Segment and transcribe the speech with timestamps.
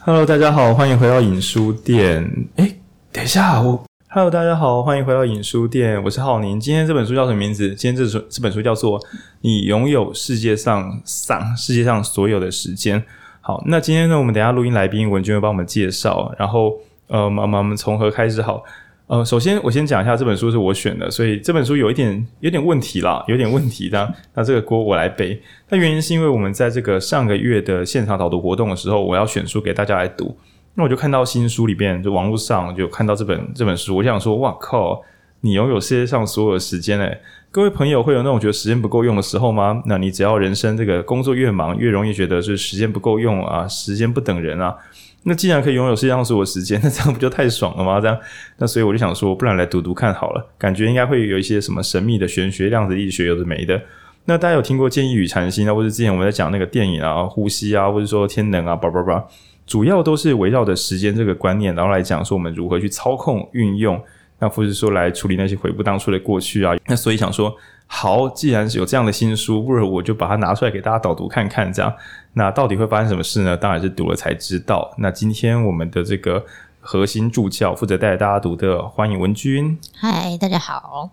[0.00, 2.48] Hello，大家好，欢迎回到影书店。
[2.56, 2.72] 哎，
[3.12, 6.58] 等一下，我 Hello，大家好，欢迎回到影书店，我是浩宁。
[6.58, 7.74] 今天这本书叫什么名字？
[7.74, 8.98] 今天这书这本书叫做
[9.40, 13.00] 《你拥有世界上上世界上所有的时间》。
[13.40, 16.78] 好，那今天呢，我们等一下录音来宾文君会帮我们介绍，然后
[17.08, 18.62] 呃，妈妈我们从何开始好？
[19.08, 24.14] 呃，首先我先讲一下这本书是我选的，所以这本书有一点有点问题啦，有点问题的。
[24.34, 25.40] 那这个锅我来背。
[25.70, 30.36] 那原因是因为我们在这个上个月的现场导读活动的时候，我要选书给大家来读，
[30.74, 35.02] 那我就看到新书里边，就网络上就看到这本这本书，我想说，哇靠，
[35.40, 37.18] 你拥有世界上所有的时间诶。
[37.50, 39.82] 各位朋友会有那种觉得时间不够用的时候吗？
[39.86, 44.76] 那你只要人生这个工作越忙，越容易觉得是时间不够用啊，时间不等人啊。
[45.24, 48.00] 那既然可以拥有世界上所有时间，那这样不就太爽了吗？
[48.00, 48.18] 这样，
[48.56, 53.78] 那所以我就想说，不然来读读看好了，感觉应该会有一些什么神秘的玄学、量子力学有的没的。
[54.24, 59.22] 那大家有听过《建议与禅心》啊，或者之前我们在讲那个电影啊、呼吸啊，或者说天能啊，叭叭叭，
[59.66, 64.00] 主要都是围绕着时间这个观念，然后来讲说我们如何去操控、运用，
[64.38, 66.74] 那或者说来处理那些悔不当初的过去啊。
[66.86, 67.54] 那所以想说。
[67.90, 71.92] 好，既然是有这样的新书，不如我就把它拿出来给大家导读看看，这样，
[72.34, 73.56] 那到底会发生什么事呢？
[73.56, 74.94] 当然是读了才知道。
[74.98, 76.44] 那今天我们的这个
[76.80, 79.76] 核心助教负责带着大家读的，欢迎文君。
[79.96, 81.10] 嗨，大家好。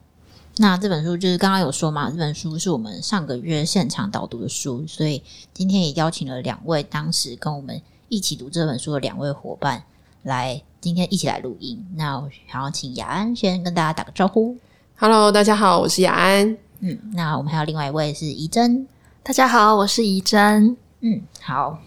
[0.58, 9.82] 那这本书就是刚刚有说嘛，这本书是我们上个月现场导读的书，所以今天也邀请了两位当时跟我们一起读这本书的两位伙伴
[10.24, 11.84] 来今天一起来录音。
[11.96, 14.58] 那我想要请雅安先跟大家打个招呼。
[14.98, 16.65] Hello，大家好，我是雅安。
[16.80, 18.88] 嗯，那我们还有另外一位是怡珍，
[19.24, 20.76] 大家好，我是怡珍。
[21.00, 21.80] 嗯，好。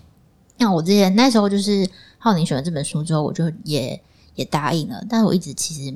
[0.57, 4.01] 那我之前那时候就是浩宁选了这本书之后，我就也
[4.35, 5.95] 也答应了，但是我一直其实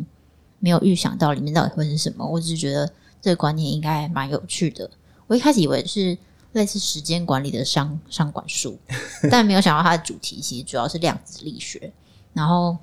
[0.59, 4.91] 没有预想到里面到底会是什么，我只是觉得这个观念应该蛮有趣的。
[5.27, 6.17] 我一开始以为是
[6.53, 8.79] 类似时间管理的商商管书，
[9.31, 11.93] 但没有想到它的主题其实主要是量子力学。
[12.35, 12.77] 然后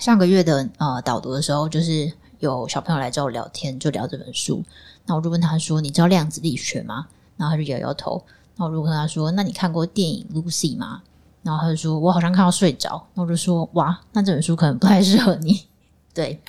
[0.00, 4.62] 上个月的呃导读的时候，就是有小朋友来找我聊天，就聊这本书。
[5.10, 8.24] 那我就问他说：“你知道量子力学吗？”然后他就摇摇头。
[8.54, 11.02] 那我就跟他说：“那你看过电影《Lucy》吗？”
[11.42, 15.66] 然后他就说：“我好像看到睡着。”那我就说：“哇，那这本书可能不太适合你。”
[16.14, 16.40] 对，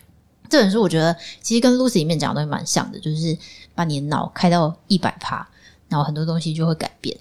[0.48, 3.36] 这本书我觉得其实跟《Lucy》里面讲的东西蛮像的，就是
[3.74, 5.50] 把你的脑开到一百趴，
[5.90, 7.18] 然后很多东西就会改变。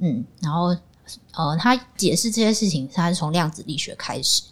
[0.00, 0.76] 嗯，然后
[1.32, 4.42] 呃，他解释这些事情，他是从量子力学开始。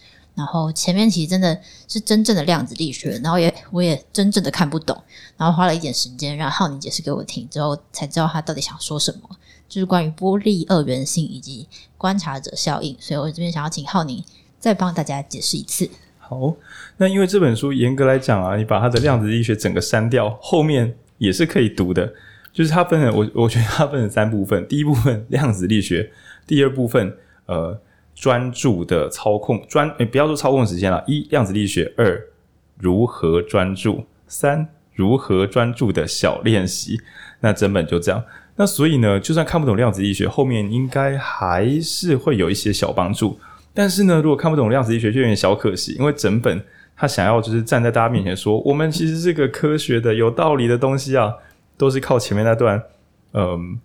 [0.40, 4.98] 然后前面其实真的是真正的量子力学，然后也我也真正的看不懂，
[5.36, 9.28] 然后花了一点时间让浩宁解释给我听，之后才知道他到底想说什么，
[9.68, 11.68] 就是关于波粒二元性以及
[11.98, 12.96] 观察者效应。
[12.98, 14.24] 所以我这边想要请浩宁
[14.58, 15.90] 再帮大家解释一次。
[16.18, 16.56] 好，
[16.96, 22.10] 那因为这本书严格来讲啊，你把它的量子力学整个删掉，后面也是可以读的。
[22.50, 26.10] 就是它分了，我我觉得它分成三部分，第一部分量子力学，
[26.46, 27.14] 第二部分
[27.44, 27.78] 呃。
[28.20, 31.03] 专注的操控专诶、不要说操控时间了。
[31.06, 32.22] 一量子力学，二
[32.76, 37.00] 如何专注，三如何专注的小练习。
[37.41, 38.22] 那整本就这样。
[38.56, 43.41] 那所以呢，就算看不懂量子力学，后面应该还是会有一些小帮助。
[43.72, 46.62] 但是呢，如果看不懂量子力学，就有点小可惜，因为整本
[46.94, 51.32] 他想要就是站在大家面前说，我们其实是个科学的、有道理的东西啊，
[51.78, 52.82] 都是靠前面那段，
[53.32, 53.81] 嗯。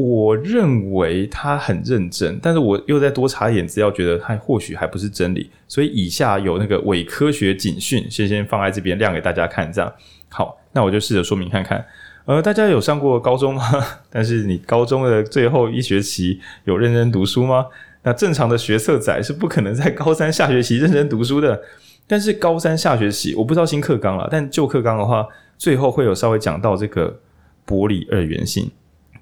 [0.00, 5.50] 我认为他很认真，但是我又再多查一点资料，觉得他或许还不是真理。
[5.66, 9.72] 所以以下有那个伪科学警讯，先先放在这边亮给大家看。
[9.72, 9.92] 这样
[10.28, 11.84] 好，那我就试着说明看看。
[12.26, 13.60] 呃，大家有上过高中吗？
[14.08, 17.66] 但是你高中的最后一学期有认真读书吗？
[18.04, 21.60] 那正常的学测仔是不可能在高三下学期认真读书的。
[22.06, 25.26] 但是高三下学期，我不知道新课纲了，但旧课纲的话，
[25.58, 27.18] 最后会有稍微讲到这个
[27.64, 28.70] 波粒二元性。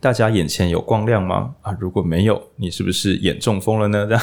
[0.01, 1.55] 大家眼前有光亮吗？
[1.63, 4.07] 啊，如果没有，你是不是眼中风了呢？
[4.07, 4.23] 这 样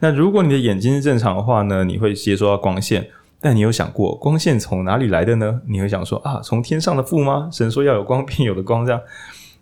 [0.00, 1.84] 那如果你的眼睛是正常的话呢？
[1.84, 3.06] 你会接收到光线，
[3.40, 5.60] 但你有想过光线从哪里来的呢？
[5.66, 7.48] 你会想说啊，从天上的父吗？
[7.52, 9.00] 神说要有光便有的光这样。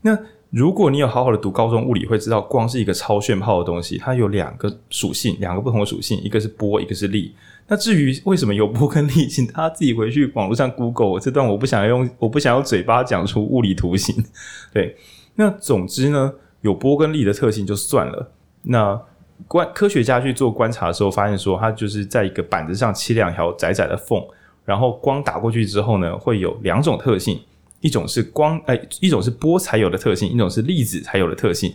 [0.03, 0.17] 那
[0.51, 7.35] 如果你有好好的读高中物理，会知道光是一个超炫炮的东西，它有两个属性，两个不同的属性，一个是波，一个是粒。
[7.67, 11.21] 那至于为什么有波跟粒，请大家自己回去网络上 Google。
[11.21, 14.25] 这段我不想用，我不想用嘴巴讲出物理图形，
[14.73, 14.97] 对。
[15.41, 16.33] 那总之呢，
[16.63, 18.33] 有波跟粒的特性就算了。
[18.63, 19.01] 那
[19.47, 24.21] 观科学家去做观察的时候，发现说，它就是在一个板子上切两条窄窄的缝，
[24.65, 27.41] 然后光打过去之后呢，会有两种特性，
[27.81, 31.73] 一种是光，哎，一种是波才有的特性，一种是粒子才有的特性。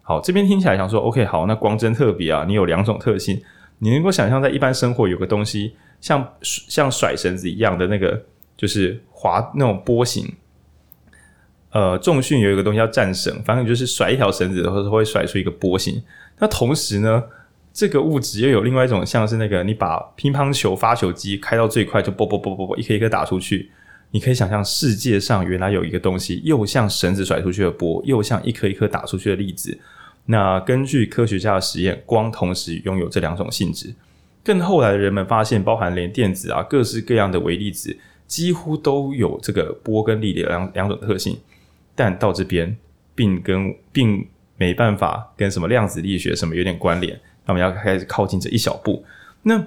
[0.00, 3.38] 好，这边听起来想说，OK，好，那光真特别啊，你有两种特性，
[3.80, 8.22] 你能够想象在一般生活有个东西像像甩绳子一样的那个，
[8.56, 10.26] 就是滑那种波形。
[11.72, 16.02] 呃，重训有一个东西叫战绳，反正就是甩一条绳子的时候会甩出一个波形。
[16.38, 17.22] 那同时呢，
[17.72, 23.70] 这个物质又有另外一种，像是那个你把乒乓球发球机开到最快，就啵啵啵啵啵一颗一颗打出去。
[24.10, 29.78] 你可以想象世界上原来有一个东西，又像绳子甩出去的波，又像一颗一颗打出去的粒子。
[30.26, 33.94] 那根据科学家的实验，光同时拥有这两种性质。
[34.44, 37.96] 更后来的人们发现，包含连电子啊，各式各样的微粒子，
[38.26, 41.38] 几乎都有这个波跟粒的两两种特性。
[41.94, 42.76] 但到这边，
[43.14, 47.18] 并跟并没办法跟什么量子力学什么有点关联。
[47.44, 49.04] 那我们要开始靠近这一小步。
[49.42, 49.66] 那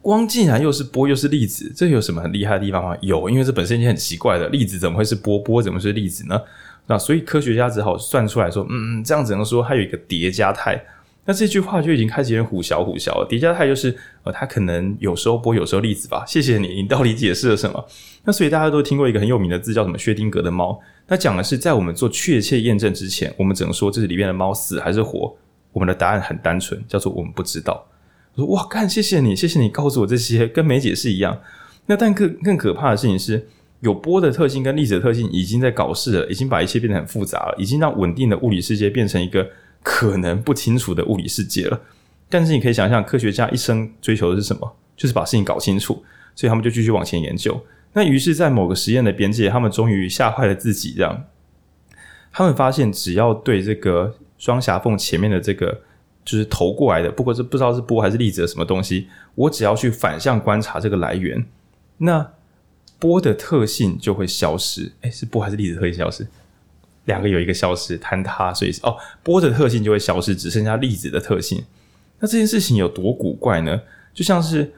[0.00, 2.96] 光竟然又是波又是粒子，这有什么很厉害的地方吗？
[3.00, 4.48] 有，因为这本身已经很奇怪了。
[4.48, 5.38] 粒子怎么会是波？
[5.38, 6.40] 波怎么是粒子呢？
[6.88, 10.84] 那所以科学家只好算出来说，嗯嗯，这样只能说它有一个叠加态。
[11.24, 13.26] 那这句话就已经开始有点虎小虎小了。
[13.28, 16.24] 叠加态就是呃，他可能有时候波，有时候粒子吧。
[16.26, 17.84] 谢谢你，你到底解释了什么？
[18.24, 19.96] 那所以大家都听过一个很有名的字叫什么？
[19.96, 20.80] 薛丁格的猫。
[21.06, 25.32] 那讲的是在我们做确切验证之前，我们只能说这里面的猫死还是活。
[25.72, 27.86] 我们的答案很单纯，叫做我们不知道。
[28.34, 31.40] 我说哇，干，谢谢你，谢谢你告诉我这些，跟没解释一样。
[31.86, 33.46] 那但更更可怕的事情是，
[33.78, 39.48] 有波的特性跟粒子的特性已经在搞事了，已经把一切变得很复杂了，已经让稳定的物理世界变成一个。
[39.82, 41.80] 可能不清楚的物理世界了，
[42.28, 44.76] 但是你可以想象，科学家一生追求的是什么？
[44.96, 46.02] 就是把事情搞清楚，
[46.34, 47.60] 所以他们就继续往前研究。
[47.94, 50.94] 那于是，在某个实验的边界，他们终于吓坏了自己。
[50.96, 51.24] 这样，
[52.32, 55.82] 他们发现，只要对这个双狭缝前面的这个
[56.24, 61.44] 就是投过来的，不过是不知道是波还是粒子的什么东西，我只要去反向观察这个来源，
[61.98, 62.32] 那
[62.98, 64.92] 波的特性就会消失。
[65.00, 66.26] 诶，是波还是粒子特性消失？
[67.06, 71.62] 两个有一个消失坍塌，所以哦，波的特性就会消失，只剩下粒子的特性。
[72.20, 73.80] 那这件事情有多古怪呢？
[74.14, 74.72] 就像是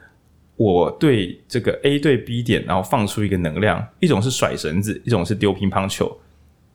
[0.55, 6.05] 我对这个 A 对 B 点，然后放出一个能量，一种是甩绳子，一种是丢乒乓球。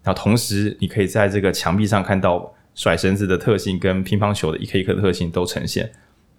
[0.04, 5.90] 然后同时，你可以在这个墙壁上看到甩绳子的特性跟乒乓球的一颗一颗的特性都呈现。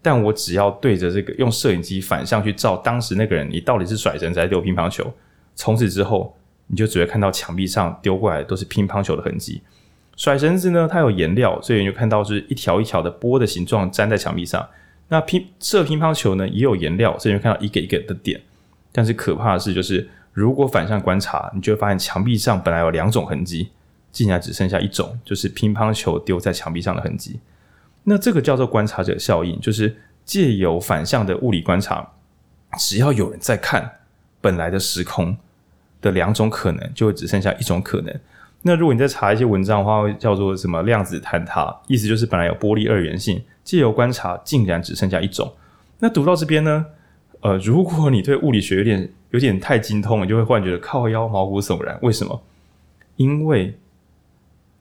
[0.02, 5.14] 但我只要对着这个用摄影机反向去照当时那个人，你到底是甩绳子还是丢乒乓球？
[5.56, 6.34] 从此之后。
[6.72, 9.62] 你就只会看到墙壁上丢过来都是乒乓球的痕迹。
[10.16, 14.66] 甩绳子呢，它有颜料，所以你就看到是一条一条的波的形状粘在墙壁上。
[15.10, 18.40] 那乒射乒乓球呢，也有颜料，所以你就看到一个一个的点。
[18.94, 23.70] 但是可怕的是，就是如果反向观察，你就会发现墙壁上本来有两种痕迹，
[24.12, 27.42] 竟然只剩下一种，就是乒乓球丢在墙壁上的痕迹。
[28.06, 32.12] 那这个叫做观察者效应，就是借由反向的物理观察，
[32.78, 33.98] 只要有人在看
[34.40, 35.36] 本来的时空。
[36.02, 38.20] 的两种可能就会只剩下一种可能。
[38.64, 45.52] 那如果你再查一些文章的话，叫做什么量子坍塌，意思就是本来有波粒二元性，借由观察竟然只剩下一种。
[46.00, 46.86] 那读到这边呢，
[47.40, 51.98] 呃，如果你对物理学有点有点太精通，你就会忽然觉得靠腰毛骨悚然。
[52.02, 52.42] 为什么？
[53.16, 53.76] 因为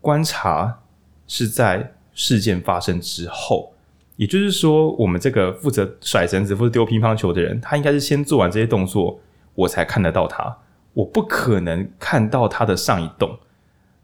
[0.00, 0.80] 观察
[1.26, 3.72] 是在事件发生之后，
[4.16, 9.18] 也就是说，我们这个负责甩绳子或者丢乒乓球的人，他应该是先做完这些动作，
[9.54, 10.58] 我才看得到他。
[10.94, 13.38] 我不可能看到他的上一动，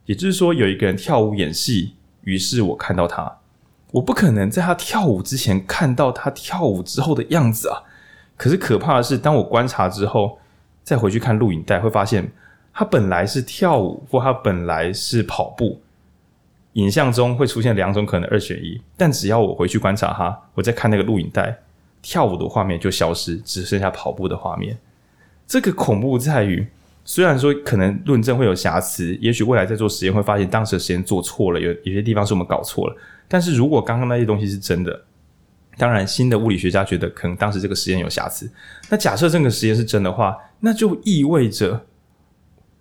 [0.05, 3.39] 也就是说，有一个人跳舞演戏，于是我看到他。
[3.93, 7.83] 我不可能在他跳舞之前看到他跳舞之后的样子啊！
[8.37, 10.39] 可是可怕的是，当我观察之后，
[10.83, 12.31] 再回去看录影带，会发现
[12.73, 15.81] 他本来是跳舞，或他本来是跑步。
[16.75, 18.81] 影像中会出现两种可能，二选一。
[18.97, 21.59] 但只要我回去观察他，我再看那个录影带，
[22.03, 24.79] 跳舞的画面就消失，只剩下跑步的画面。
[25.47, 26.69] 这个恐怖在于。
[27.09, 32.97] 虽然说可能论证会有瑕疵，也许未来在做实验会发现当时的实验做错了，有有些地方是我们搞错了。
[33.29, 35.05] 但是如果刚刚那些东西是真的，
[35.79, 38.51] 当然新的物理学家觉得可能当时这个实验有瑕疵。
[38.91, 41.87] 那假设这个实验是真的话，那就意味着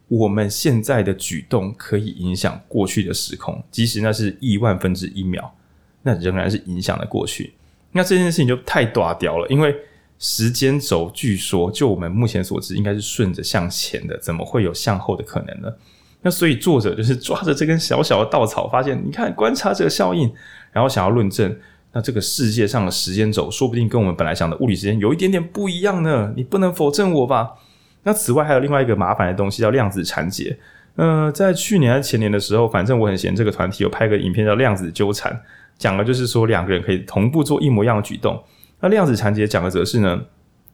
[0.08, 5.54] 我们现在的举动可以影响过去的时空，即使那是亿万分之一秒，
[6.02, 7.54] 那仍然是影响了过去。
[7.92, 9.76] 那这件事情就太大条了，因为。
[10.18, 15.70] 时间轴据说，就我们目前所知，应该是顺着向前的，怎么会有向后的可能呢？
[16.22, 20.32] 那所以作者就是抓着这根小小的稻草，发现你看观察者效应，
[20.72, 21.56] 然后想要论证，
[21.92, 26.34] 那这个世界上的时间轴说不定跟我们本来想的物理时间有一点点不一样呢。
[26.36, 27.52] 你不能否证我吧？
[28.04, 30.58] 那此外还有另外一个麻烦的东西叫量子缠结。
[30.96, 35.32] 呃，在去年前年的时候，反正我很闲，这个团体有拍个影片叫《量子纠缠》，
[35.78, 38.42] 讲的就是说两个人可以同步做一模一样的举动。
[38.80, 40.26] 那量子缠结讲的则是呢，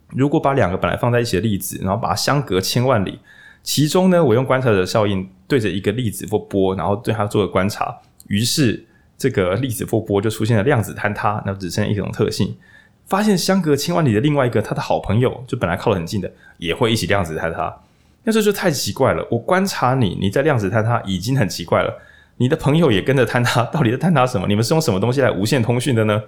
[0.10, 3.20] 如果把两个本来放在一起的粒子，然后把它相隔千万里，
[3.64, 7.96] 其中呢，我用观察者效应对着一个粒子或波，然后对它做个观察，
[8.28, 8.86] 于是
[9.18, 12.58] 这个粒子或波就出现了量子坍塌，那只剩一种特性，
[13.06, 17.82] 发现相隔千万里的另外一个他的好朋友，就本来靠得很近的，也会一起量子坍塌。
[18.24, 19.28] 那这就太奇怪了。
[19.32, 22.02] 我观察你，你在量子坍塌已经很奇怪了，
[22.38, 24.48] 你的朋友也跟着坍塌，到底在坍塌什么？
[24.48, 26.22] 你们是用什么东西来无线通讯的呢？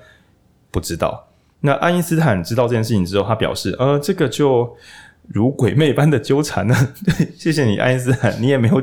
[0.72, 1.27] 不知道。
[1.65, 4.75] 那爱因斯坦知道这件事情之后，他表示：“呃，这个就
[5.29, 6.75] 如鬼魅般的纠缠呢。
[7.05, 8.82] ”对，谢谢你，爱因斯坦，你也没有，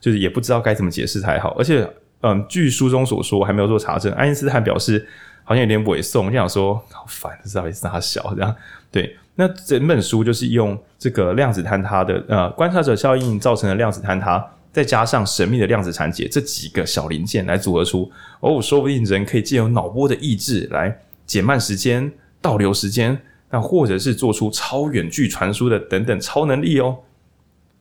[0.00, 1.56] 就是也不知道该怎么解释才好。
[1.58, 1.84] 而且，
[2.20, 4.12] 嗯，据书中所说，我还没有做查证。
[4.12, 5.04] 爱因斯坦表示
[5.42, 8.54] 好像有点伪送，就想说好烦，这到底是他小这样？
[8.92, 20.96] 对，那整本书就是用这个量子坍塌的呃观察者效应造成的量子坍塌，再加上神秘的量子缠结这几个小零件来组合出哦，说不定人可以借由脑波的意志来。
[21.32, 22.12] 减慢时间、
[22.42, 26.98] 倒流时间，那或者是做出超远距传输的等等超能力哦。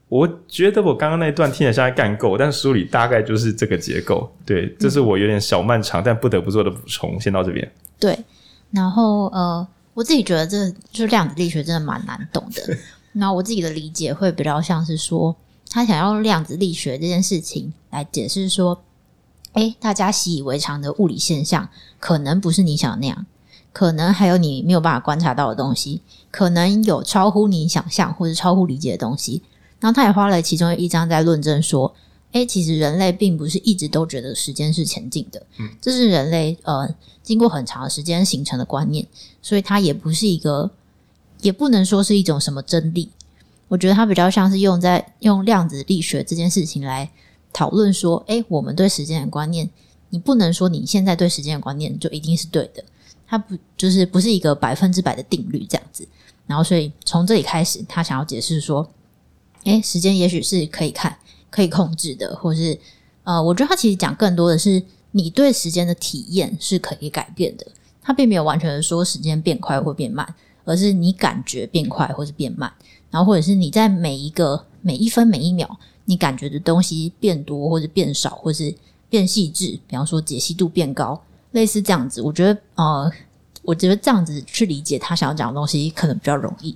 [0.07, 4.33] 我觉得我刚刚那一段听起来像在干够，但书里大概就是这个结构。
[4.45, 7.19] 对，这是我有点小漫长，但不得不做的补充。
[7.19, 7.69] 先到这边。
[7.99, 8.17] 对，
[8.71, 12.77] 然后呃，我自己觉得这就量子力学真的蛮难懂的。
[13.11, 15.35] 那我自己的理解会比较像是说，
[15.69, 18.81] 他想要用量子力学这件事情来解释说。
[19.53, 21.67] 诶，大家习以为常的物理现象，
[21.99, 23.25] 可能不是你想的那样，
[23.73, 29.41] 可能还有你没有办法观察到的东西，可能有超乎你想象或者超乎理解的东西。
[29.79, 31.93] 然后他也花了其中一章在论证说，
[32.33, 36.87] 诶，其实人类并不是一直都觉得时间是前进的，嗯，这是人类呃
[37.23, 39.07] 经过很长的时间形成的观念，
[39.41, 40.69] 所以它也不是一个，
[41.41, 43.09] 也不能说是一种什么真理。
[43.67, 47.09] 我觉得它比较像是用在用量子力学这件事情来。
[47.53, 49.69] 讨论说，诶，我们对时间的观念，
[50.09, 52.81] 你不能说你现在对时间的观念就一定是对的，
[53.31, 56.05] 它不就是不是一个百分之百的定律这样子。
[56.47, 58.91] 然后，所以从这里开始，他想要解释说，
[59.63, 61.17] 诶，时间也许是可以看、
[61.49, 62.77] 可以控制的，或是
[63.23, 67.65] 呃，我觉得他其实讲更多的是你对时间的体验是可以改变的。
[68.01, 70.35] 他并没有完全的说时间变快或变慢，
[70.65, 72.69] 而是你感觉变快或是变慢，
[73.09, 75.79] 然后或者是你在每一个每一分每一秒。
[76.05, 78.75] 你感觉的东西变多或者变少，或是
[79.07, 81.21] 变细致，比方说解析度变高，
[81.51, 82.21] 类似这样子。
[82.21, 83.11] 我觉得，呃，
[83.63, 86.75] 我觉得这样子去理解他想要讲的东西，可能比较容易。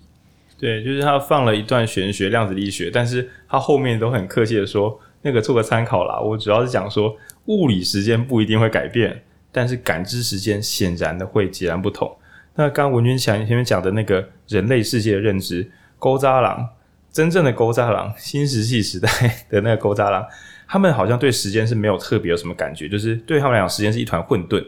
[0.57, 6.19] 对，就是他放了一段玄学量子力学，但是他后面都很客气的说，那个做个参考啦。
[6.19, 7.15] 我主要是讲说，
[7.45, 12.15] 物理时间不一定会改变，但是感知时间显然的会截然不同。
[12.55, 16.69] 那刚刚文君强前面讲的那个人类世界的认知，勾扎郎。
[17.11, 19.09] 真正的勾扎郎，新石器时代
[19.49, 20.25] 的那个勾扎郎，
[20.67, 24.65] 他们好像对时间是没有特别有什么感觉，就是对他们来讲，时间是一团混沌。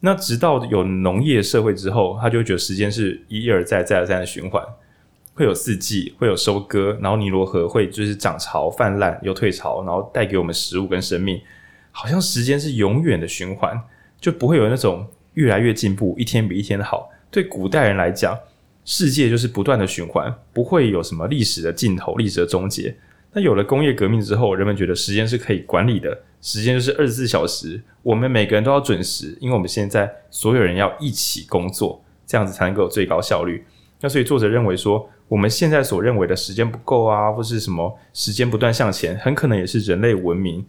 [0.00, 4.62] 那直到有农业社会之后，他就会觉得时间是一而再、再而三的循环，
[5.34, 11.40] 会有四季，会有收割，然后尼罗河会就是涨潮、泛滥又退潮，然后带给我们食物跟生命，
[11.92, 13.80] 好像时间是永远的循环，
[14.20, 17.10] 就不会有那种越来越进步，一天比一天好。
[17.30, 18.38] 对古代人来讲。
[18.88, 22.96] 世界就是不断的循环，不会有什么历史的尽头、历史的终结。
[23.36, 33.62] 那有了工业革命之后，人们觉得时间是可以管理的，时间就是二十四小时，我们每个人都要准时，因为我们现在所有人要一起工作，这样子才能够有最高效率。
[34.00, 40.64] 那所以作者认为说，我们现在所认为的时间不够啊，或是什么时间不断向前，很可能也是人类文明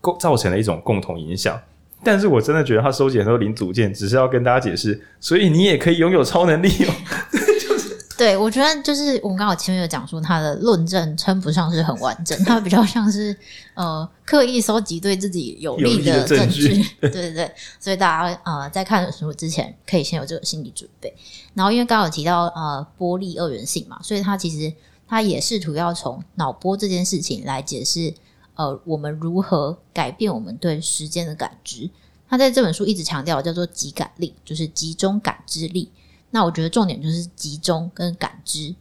[0.00, 1.60] 构造成的一种共同影响。
[2.04, 7.41] 但是我真的觉得他收集很多零组件，只是要跟大家解释，所以你也可以拥有超能力哦。
[8.22, 13.36] 对，我觉得就是我们刚好前面有讲说，他的论证称不上是很完整，他比较像是
[13.74, 21.12] 呃刻意收集对自己有利的证据，证 据对对对，所以大家呃在看书之前可以先有这个心理准备。
[21.54, 24.72] 然后因为刚好提到呃波粒二元性嘛，所以他其实
[25.08, 28.14] 他也试图要从脑波这件事情来解释
[28.54, 31.90] 呃我们如何改变我们对时间的感知。
[32.28, 35.90] 他在这本书一直强调叫做集感力，就是集中感知力。
[36.34, 38.74] 那我觉得重点就是集中跟感知，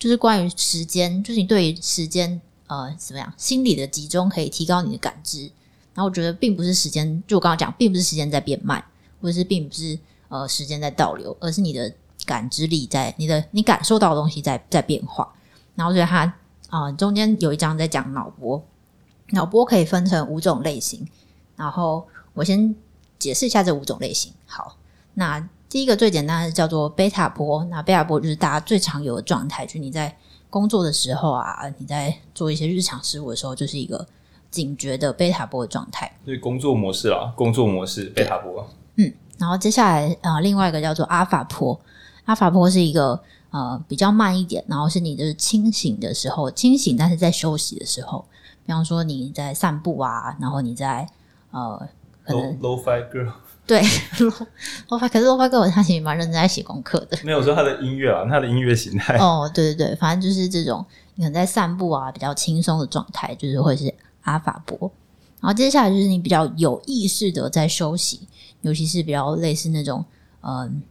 [0.00, 5.42] 就是关于时间，就是你对于时间呃怎么样，心理的集中可以提高你的感知。
[5.94, 8.84] 然后我觉得并不是时间，就我刚刚讲，并不是时间在变慢，
[9.20, 9.96] 或者是并不是
[10.26, 11.94] 呃时间在倒流，而是你的
[12.26, 15.32] 感知力在你的你感受到的东西在在变化。
[15.76, 16.34] 然后所以它
[16.68, 18.60] 啊、中间有一章在讲脑波，
[19.30, 21.06] 脑波可以分成五种类型。
[21.54, 22.74] 然后我先
[23.20, 24.32] 解释一下这五种类型。
[24.46, 24.76] 好，
[25.14, 25.48] 那。
[25.72, 30.14] 第一个最简单的叫做贝塔波，那贝塔波就是大家最常有的状态，就是你在
[30.50, 34.06] 工作的时候啊，你在做一些日常事务的时候，就是一个
[34.50, 36.14] 警觉的贝塔波的状态。
[36.26, 38.68] 对，工作模式啊，工作模式贝塔波。
[38.96, 41.80] 嗯，然后接下来呃，另外一个叫做阿法波，
[42.26, 48.22] 阿法波是一个呃比较慢一点，然后是你就是清醒的时候，清醒但是在休息的时候，
[48.66, 51.08] 比方说你在散步啊，然后你在
[51.50, 51.88] 呃
[52.22, 53.32] 可能 low fi girl。
[53.64, 53.80] 对
[54.88, 57.18] ，Lo-Fi，可是 Lo-Fi 哥他其实蛮认真在写功课的。
[57.24, 59.16] 没有说他的音乐啊，他的音乐形态。
[59.18, 64.90] 哦，对对对，反正就是这种你可能在散步啊，比较轻松的状态，就是会是阿法波。
[65.40, 68.20] 然后接下来就是你比较有意识的在休息，
[68.62, 70.04] 尤其是比较类似那种
[70.40, 70.82] 嗯、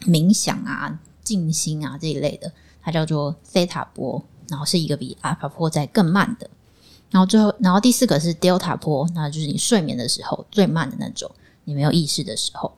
[0.00, 6.48] 呃、冥想啊、静心啊这一类的，它叫做 theta 波，然后是一个比阿尔法波在更慢的。
[7.10, 11.30] 然后最后，然后第四个是 delta 波，那就是你睡眠的时候最慢的那种，
[11.64, 12.72] 你没有意识的时候。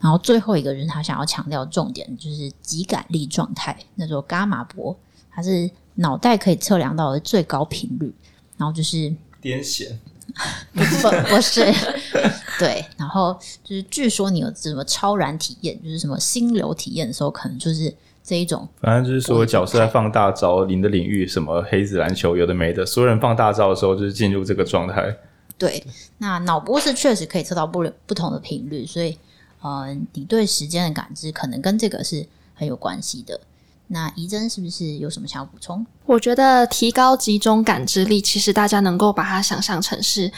[0.00, 4.94] 然后最后一个人他想要强调重点，就是极感力状态，那种伽马波，
[5.30, 8.14] 它是脑袋可以测量到的最高频率。
[8.56, 8.96] 然后就是
[9.42, 9.90] 癫痫，
[10.72, 11.64] 不不 不是，
[12.60, 12.84] 对。
[12.96, 18.68] 然后就是据说你有什么超然体验，就是什么心流体验的时候，可能就是这一种。
[18.80, 25.16] 反正就是说角色在放大招，你的领域什么黑子篮球有的没的，所有人放大招的时候就是进入这个状态。
[25.58, 25.84] 对，
[26.18, 29.18] 那脑波是确实可以测到不不同的频率，所以。
[29.66, 33.40] 呃，你对时间的感知可能跟这个是很有关系的。
[33.86, 35.86] 那怡珍是不是有什么想要补充？
[36.04, 40.30] 我觉得提高集中感知力，其实大家能够把它想象成是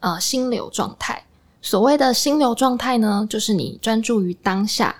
[0.00, 1.24] 呃心流状态。
[1.62, 4.92] 所谓的心流状态呢，就是你专注于当下，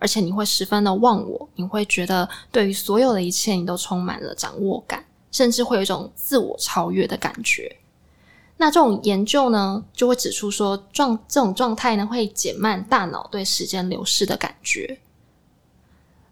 [0.00, 7.76] 而且你会十分的忘我，你会觉得对于所有的一切你都充满了掌握感，甚至会有一种自我超越的感觉。
[8.60, 14.98] 那这种研究呢，就会指出说，状这种状态呢，会减慢大脑对时间流逝的感觉。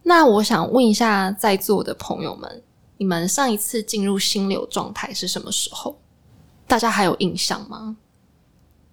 [0.03, 2.63] 那我想问一下在座的朋友们，
[2.99, 5.97] 你们上一次进入心流状态是什么时候？
[6.67, 7.97] 大家还有印象吗？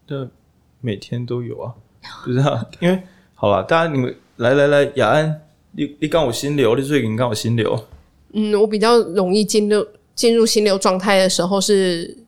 [0.07, 0.31] 这
[0.79, 1.75] 每天都有啊，
[2.23, 5.41] 不知道，因为好吧，大家你们来来来，雅安，
[5.73, 7.85] 你你刚我心流，你最近刚我心流。
[8.31, 12.23] 嗯，我比较容易进入进入心流状态的时候是。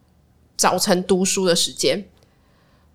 [0.57, 2.03] 早晨读书的时间，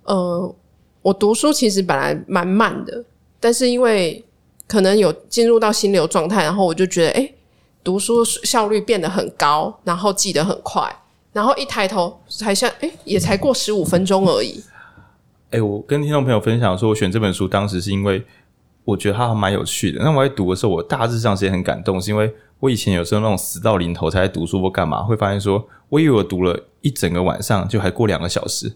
[0.03, 0.55] 呃，
[1.01, 3.05] 我读书其实本来蛮慢的，
[3.39, 4.25] 但是因为
[4.67, 7.33] 可能有进入到心流状态，然后我就觉得，哎、
[7.85, 10.93] 读书效率变得很高，然后记得很快，
[11.33, 14.61] 然后一抬头才像，哎、也才过十五分钟而已。
[15.51, 18.25] 哎、我跟听众朋友分享说，我选这本书当时是因为
[18.85, 20.03] 我觉得它还蛮有趣的。
[20.03, 22.35] 那我在读的时候，我大致上是很感动，是因为。
[22.63, 28.73] 我以前有时候那种死到临头才读书或干嘛，会发现说，我以为我读了一整个晚上，就还过两个小时，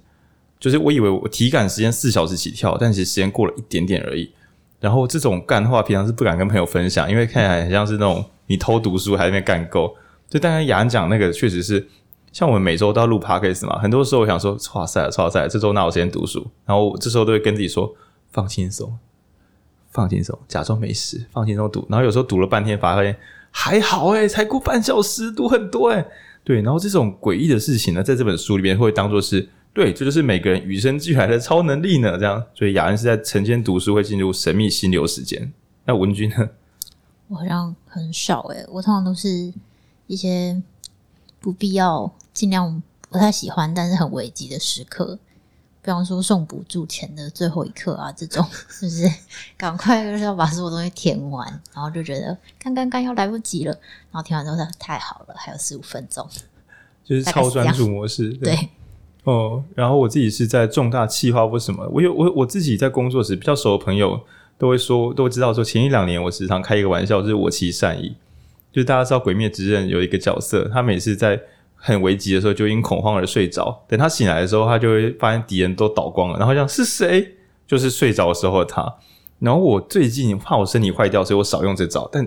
[0.59, 4.33] 就是我以为我体感时间四小时起跳，但其实时间过了一点点而已。
[4.81, 9.95] 然后这种干话平常是不敢跟朋友分享，因为看起来很像是那种你偷读书还在那边干够。
[10.29, 11.87] 就刚刚雅安讲那个，确实是
[12.33, 16.45] 像我们每周都要录 podcast 嘛，很多时候我想说，哇塞，哇塞，这周哪有时间读书？
[16.65, 17.95] 然后这时候都会跟自己说，
[18.33, 18.99] 放轻松，
[19.93, 21.87] 放轻松，假装没事，放轻松读。
[21.89, 23.17] 然后有时候读了半天，发现。
[23.59, 26.07] 还好诶，才过半小时，读很多诶。
[26.45, 32.19] 对，然后这种诡异的事情呢，在这本书里面会当做是对，这就是每个人与生俱来的超能力呢。
[32.19, 35.51] 这样，所以雅安是在晨间读书会进入神秘心流时间。
[35.87, 36.51] 那文君呢？
[37.29, 39.51] 我好像很少诶，我通常都是
[40.07, 40.63] 一些
[41.41, 45.19] 不必要、尽量不太喜欢，但是很危急的时刻。
[45.87, 48.45] 比方说送补助钱的最后一刻啊，这种
[48.81, 49.09] 就 是
[49.57, 53.73] 赶快就是要把所有东西填完，然后就觉得刚刚刚要来不及了，
[54.11, 56.29] 然后填完之后说太好了，还有十五分钟，
[57.05, 58.31] 就是超专注模式。
[58.31, 58.69] 对，对
[59.23, 64.21] 哦，然后我自己是在重大企划或什么，我有我我自己在工作时比较熟的朋友
[64.59, 68.17] 都会说，都会知道说前一两年我时常开一个玩笑，就是我其善意，
[68.73, 71.41] 就是大家知道《鬼灭之刃》有一个角色，他每次在。
[71.87, 73.85] 很危急的时候，就因恐慌而睡着。
[73.87, 76.37] 等他醒来的时候，他就会发现敌人都倒光了。
[76.37, 77.37] 然后想是谁？
[77.65, 78.93] 就是睡着的时候的他。
[79.39, 82.09] 然后我最近怕我身体坏掉，所以我少用这招。
[82.11, 82.27] 但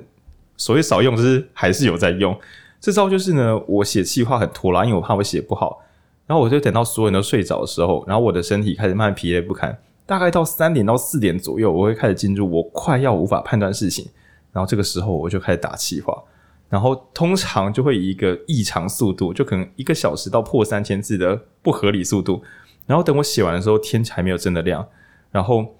[0.55, 2.33] 所谓少用，就是还是有在用
[2.79, 3.09] 这招。
[3.09, 5.83] 就是呢，我写气话很拖拉，因为我怕我写不好。
[6.25, 9.77] 然后我就等到所有人都睡着的时候，然后我的身体开始慢慢疲累不堪。
[10.05, 14.07] 大概到三点到四点左右，我会开始进入我快要无法判断事情。
[14.53, 16.23] 然后这个时候，我就开始打气话。
[16.69, 22.43] 然后通常就会以一个异常速度，就可能一个小时到破三千字的不合理速度。
[22.85, 24.87] 然后等我写完的时候，天还没有真的亮，
[25.31, 25.75] 然后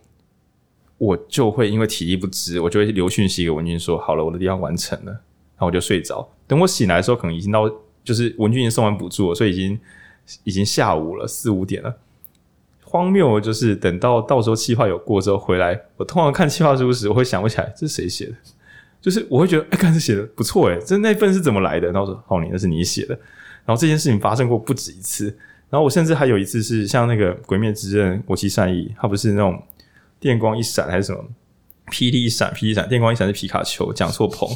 [0.98, 5.12] 我就会因为体力不支，我就会留讯息给文君说：“好了，我的地方完成了。”
[5.58, 6.28] 然后我就睡着。
[6.48, 7.70] 等我醒来的时候，可能已经到
[8.04, 9.80] 就是文君已经送完补助了，所以已经
[10.44, 11.98] 已经下午了四五点了。
[12.84, 18.34] 荒谬就是等到到时候计划有过之后回来，我通常看计划书时，我会想不起来这是谁写的。
[19.02, 21.92] 就是我会觉得，哎，刚才写的不错，诶，这那份是怎么来的？
[21.92, 23.18] 然后说，哦，你那是你写的。
[23.66, 25.26] 然后这件事情发生过不止一次。
[25.70, 29.62] 然后我甚至还有一次是像那个《鬼灭之刃》，我其善意，它不是那种
[30.20, 31.24] 电光一闪还是什么？
[31.92, 34.50] 霹雳一闪，霹雳闪，电光一闪是皮卡丘，讲错棚，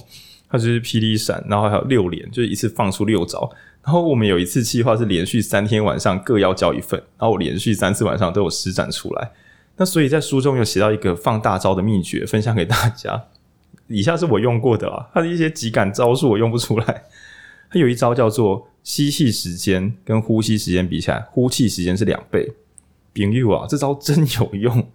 [0.50, 1.44] 它就是霹雳一闪。
[1.48, 3.50] 然后还有六连，就是一次放出六招。
[3.84, 9.32] 然后我们有一次计划是连续三天晚上各要交一份，然后我连续三次晚上都有施展出来。
[9.78, 13.26] 那所以在书中有写到一个放大招的秘诀，分享给大家。
[13.94, 17.04] 以下是我用过的啊，它的一些极感招数我用不出来。
[17.70, 22.54] 它有一招叫做吸气时间跟呼吸时间比起来，呼气时间是两倍。
[23.16, 24.88] 朋友啊，这招真有用。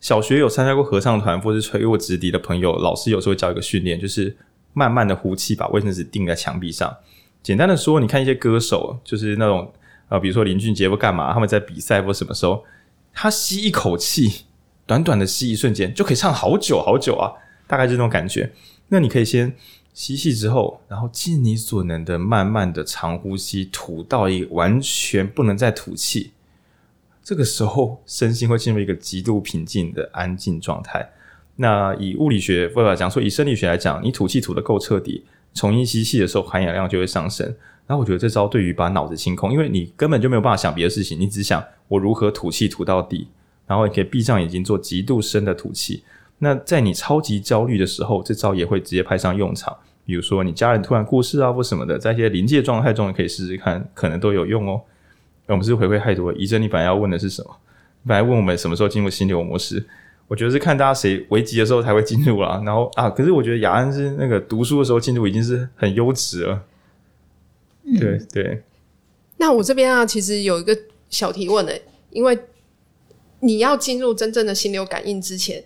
[0.00, 4.36] 小学有参加过合唱团或是吹过直笛的朋友，老师有时候教一个训练，就是
[4.72, 6.94] 慢慢的呼气，把卫生纸钉在墙壁上。
[7.42, 9.72] 简单的说，你看一些歌手，就是那种
[10.08, 12.64] 呃，比如说林俊杰或干嘛，他们在比赛或什么时候，
[13.12, 14.44] 他吸一口气，
[14.86, 17.32] 短短的吸一瞬间就可以唱好久好久啊，
[17.70, 18.50] 大概这种感觉。
[18.88, 19.54] 那你可以先
[19.94, 26.32] 吸气之后，然后尽你所能的慢慢的长呼吸，吐到一完全不能再吐气。
[27.22, 31.08] 这个时候，身心会进入一个极度平静的安静状态。
[31.54, 37.46] 那以物理学或者讲说，以生理学来讲，你吐气吐得够彻底，重新吸气的时候，含氧量就会上升。
[37.86, 43.28] 然后我觉得这招对于把脑子清空，因为你根本就没有办法想别的事情，你只想我如何吐气吐到底，
[43.68, 46.02] 然后你可以闭上眼睛做极度深的吐气。
[46.40, 49.76] 那在你超级焦虑的时候，这招也会直接派上用场。
[50.04, 54.80] 比如说你家人突然过世啊或什么的，在一些临界状态中，你可以试试看，可能都有用哦。
[55.46, 56.38] 我们是回馈太多了。
[56.38, 57.56] 怡珍，你本来要问的是什么？
[58.06, 59.86] 本来问我们什么时候进入心流模式？
[60.26, 62.62] 我觉得是看大家谁危急的时候才会进入啦。
[62.64, 66.62] 然后啊，可是我觉得雅安是那个读书的时候进入已经是很优质了。
[67.84, 68.62] 嗯、对对。
[69.36, 70.76] 那我这边啊，其实有一个
[71.08, 71.78] 小提问的，
[72.10, 72.38] 因为
[73.40, 75.64] 你要进入真正的心流感应之前，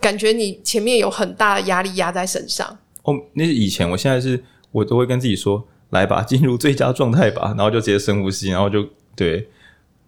[0.00, 2.78] 感觉你前面有很大的压力压在身上。
[3.02, 8.86] 哦，那是以前，我现在是我都会跟自己说，来吧，进入最佳状态吧，然后就直接深呼吸，然后就。
[9.16, 9.48] 对，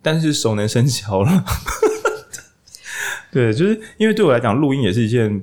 [0.02, 1.42] 但是熟能生巧了。
[3.32, 5.42] 对，就是因为对我来讲，录音也是一件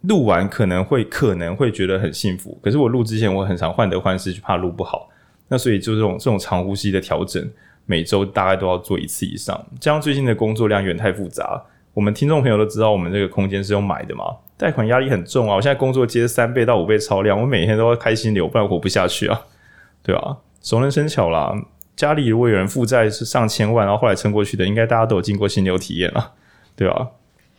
[0.00, 2.58] 录完可能会可能会觉得很幸福。
[2.62, 5.10] 可是我录之前，我很常患得患失，就怕录不好。
[5.48, 7.46] 那所以就这种这种长呼吸的调整，
[7.84, 9.62] 每周大概都要做一次以上。
[9.78, 14.24] 加上最近的工作量有点太复杂，我们听众朋友都知道，我们这个空间是用买的嘛，
[14.56, 15.56] 贷款压力很重啊。
[15.56, 19.40] 我现在工作接三倍到五倍超量，我每天都要开心流，不然活不下去啊。
[20.02, 21.52] 对啊，熟能生巧啦。
[21.96, 26.32] 家里如果有人负债是上千万，然后后来撑过去的，应该大家都有经过心流体验了，
[26.74, 27.08] 对吧？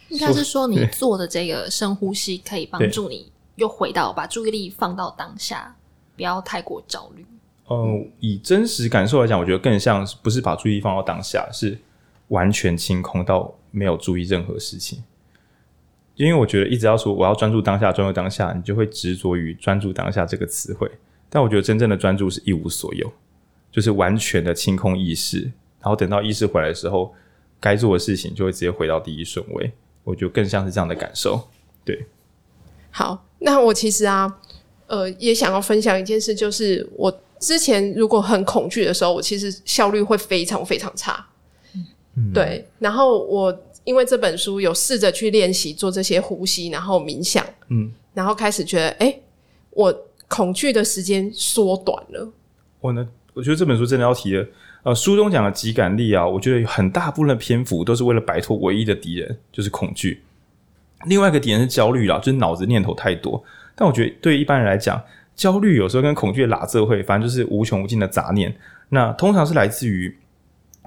[0.09, 5.75] 应该是说你做的这个深呼吸可以帮助你又回到把注意力放到当下，
[6.15, 7.25] 不要太过焦虑。
[7.69, 11.77] 嗯，以真实感受来讲，我觉得更像是不是把注意力放到当下，是
[12.29, 15.03] 完全清空到没有注意任何事情。
[16.15, 20.89] 因为我觉得一直要说我要专注当下，专注当下，你就会执着于专注当下这个词汇。
[21.29, 23.11] 但我觉得真正的专注是一无所有。
[23.71, 25.43] 就是完全的清空意识，
[25.79, 27.15] 然后等到意识回来的时候，
[27.57, 29.71] 该做的事情就会直接回到第一顺位。
[30.03, 31.47] 我觉得更像是这样的感受。
[31.85, 32.05] 对，
[32.89, 34.39] 好，那我其实啊，
[34.87, 41.25] 呃，也想要分享一件事，就是我之前如果很恐惧的时候，我其实效率会非常非常差。
[42.21, 42.65] 嗯，对。
[42.79, 49.19] 然后我因为这本书有试着去练习做这些呼吸，然后冥想，嗯，然后开始觉得，哎，
[49.71, 52.31] 我恐惧的时间缩短了。
[52.79, 53.07] 我呢？
[53.33, 54.45] 我觉得这本书真的要提的，
[54.83, 60.21] 呃，书中讲的极感力啊，我觉得很大部分的篇幅都是为了摆脱唯一的敌人，就是恐惧。
[61.05, 63.41] 另外一个敌人是焦虑啦，就是脑子念头太多。
[63.73, 65.01] 但我觉得对一般人来讲，
[65.33, 68.53] 焦虑有时候跟恐惧的喇詄会，反正就是无穷无尽的杂念。
[68.89, 70.13] 那通常是来自于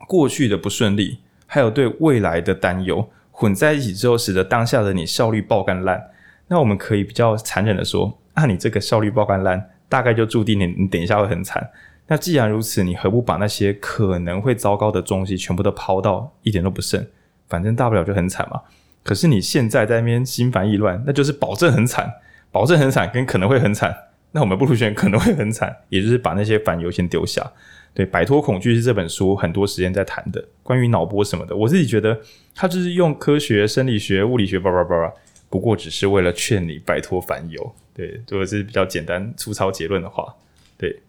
[0.06, 1.16] 过去的不顺利，
[1.54, 6.10] 还有对未来的担忧混在一起之后，使得当下的你效率爆干烂。
[6.48, 11.64] 那我们可以比较残忍的说，啊，你这个效率爆干烂，大概就注定你你等一下会很惨。
[12.08, 17.06] 那既然如此，你何不把那些可能会糟糕的东西全部都抛到一点都不剩？
[17.48, 18.60] 反正大不了就很惨嘛。
[19.04, 22.12] 可是你现在在那边心烦意乱，那就是保证很惨，
[22.50, 23.94] 保证很惨跟可能会很惨。
[24.32, 27.48] 那我们不如选可能会很惨，也就是把那些烦忧先丢下。
[27.94, 31.54] 对，摆脱恐惧是这本书很多时间在谈的，关于脑波什么的。
[31.54, 32.20] 我自己觉得，
[32.52, 35.12] 它就是用科学、生理学、物理学，叭叭叭叭，
[35.48, 37.74] 不过只是为了劝你摆脱烦忧。
[37.94, 40.34] 对，如果是比较简单粗糙结论的话，
[40.76, 41.00] 对。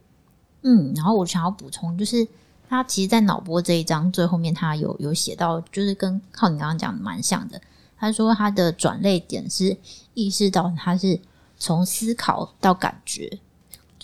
[0.61, 2.27] 嗯，然后我想要补充，就是
[2.69, 7.59] 他其实，在脑波这一章最后面，他有有写到，就是跟靠你刚刚讲的蛮像的。
[7.97, 9.75] 他说他的转捩点是
[10.13, 11.19] 意识到他是
[11.57, 13.39] 从思考到感觉。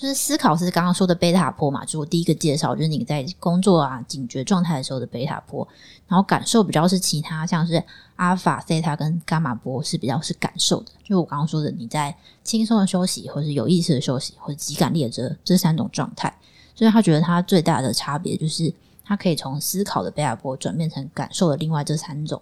[0.01, 5.67] 就是思考是刚刚说的贝塔波嘛，就是我第一个介绍，就是你在工作啊警觉状态的时候的贝塔波，
[6.07, 7.75] 然后感受比较是其他，像是
[8.15, 16.35] 阿尔法、西塔跟伽马波是比较是感受的，就我刚刚说的你在轻松的休息，或是有意识的休息，或者极感力的这这三种状态，
[16.73, 18.73] 所以他觉得他最大的差别就是
[19.05, 22.41] 他可以从思考的贝塔波转变成感受的另外这三种，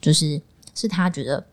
[0.00, 0.42] 就是
[0.74, 1.46] 是他觉得。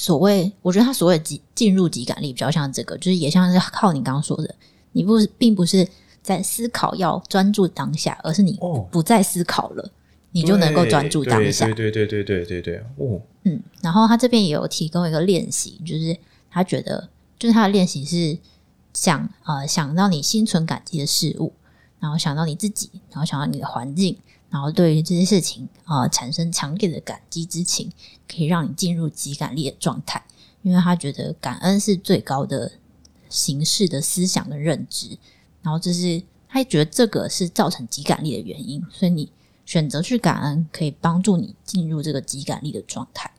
[0.00, 4.54] 所谓，我觉得他所谓进进入即感力比较像这个，就是也像是靠你刚刚说的，
[4.92, 5.86] 你不是并不是
[6.22, 8.56] 在思考要专注当下，而是你
[8.92, 9.90] 不再思考了，哦、
[10.30, 11.66] 你就能够专注当下。
[11.66, 16.16] 对对对对对对对哦，嗯，然后他这边也有提供一个练习，就是
[16.48, 18.38] 他觉得，就是他的练习是
[18.94, 21.52] 想呃想到你心存感激的事物，
[21.98, 24.16] 然后想到你自己，然后想到你的环境，
[24.50, 27.92] 然后对于这些事情啊、呃、产生强烈的感激之情，
[28.26, 30.24] 可以让你进入极感力的状态，
[30.62, 32.72] 因为他觉得感恩是最高的
[33.28, 35.18] 形式的思想的认知，
[35.62, 39.30] 然后这是他觉得这个是造成极感力的原因，所以你
[39.66, 43.30] 选择去感恩，可以帮助你进入这个极感力的状态。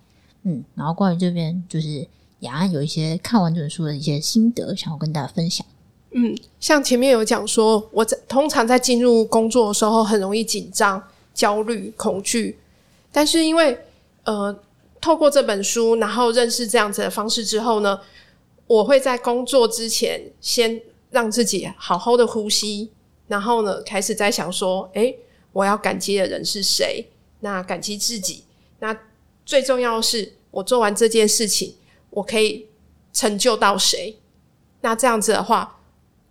[0.43, 2.07] 嗯，然后关于这边就是
[2.41, 5.65] 雅安有一些看完这本书的一些心得，想要跟大家分享。
[6.11, 11.01] 嗯，像前面有讲说，我在通常在进入工作的时候很容易紧张、
[11.35, 12.57] 焦虑、恐惧，
[13.11, 13.77] 但是因为
[14.23, 14.59] 呃，
[14.99, 17.99] 透过这本书，然后认识这样子的方式之后呢，
[18.65, 22.89] 我会在工作之前先让自己好好的呼吸，
[23.27, 25.15] 然后呢，开始在想说，诶，
[25.53, 27.07] 我要感激的人是谁？
[27.41, 28.43] 那感激自己，
[28.79, 28.97] 那
[29.45, 31.75] 最重要是，我做完这件事情，
[32.09, 32.65] 我可以
[33.13, 34.17] 成就到谁？
[34.81, 35.75] 那这样子的话。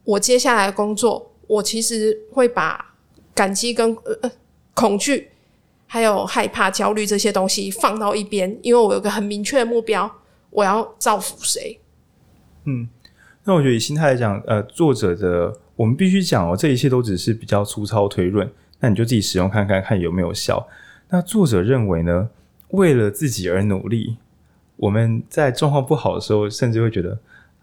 [0.09, 2.95] 我接下来的工作，我其实会把
[3.35, 4.31] 感激跟呃
[4.73, 5.29] 恐惧，
[5.87, 10.11] 还有害怕、焦虑这些东西放到一边，因为我有个很明确的目标，
[10.49, 11.79] 我要造福谁。
[12.65, 12.89] 嗯，
[13.45, 20.67] 那我觉得以心态来讲，呃，作者的我们必须讲哦，这一切都只是比较粗糙推论，那你就自己使用看看，看有没有效。
[21.11, 22.31] 那作者认为呢，
[22.71, 24.17] 为了自己而努力，
[24.77, 27.19] 我们在状况不好的时候，甚至会觉得。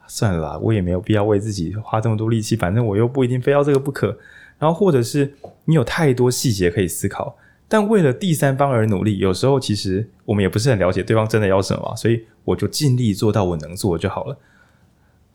[0.07, 4.17] 算了啦，我也没有必要为自己花这么多力气，反正我又不一定非要这个不可。
[4.57, 5.33] 然后或者是
[5.65, 7.37] 你有太多细节可以思考，
[7.67, 14.37] 但为了第三方而努力，有时候其实我们也不是很了解对方真的要什么，所以我就尽力做到我能做就好了。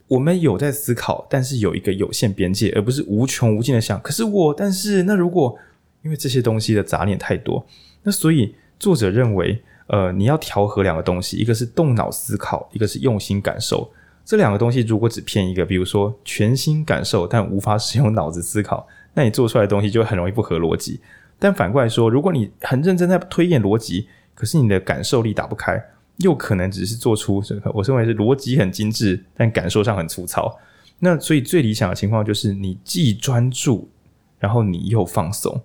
[0.09, 4.01] 我们有在思考，但是有一个有限边界，而不是无穷无尽的想。
[4.01, 5.57] 可是我，但是那如果
[6.03, 7.65] 因为这些东西的杂念太多，
[8.03, 13.93] 那所以作者认为，呃，你要调和两个东西，一个是动脑思考，一个是用心感受。
[14.31, 21.01] 这两个东西如果只偏一个，比如说全心感受但无法使用脑子思考，那你做出来的东西就很容易不合逻辑。
[21.37, 25.85] 但反过来说，如果你很认真在推演逻辑，可是你的感受力打不开，
[26.19, 27.43] 又可能只是做出
[27.75, 30.57] 我认为是逻辑很精致，但感受上很粗糙。
[31.01, 33.91] 那所以最理想的情况就是你既专注，
[34.39, 35.61] 然后你又放松。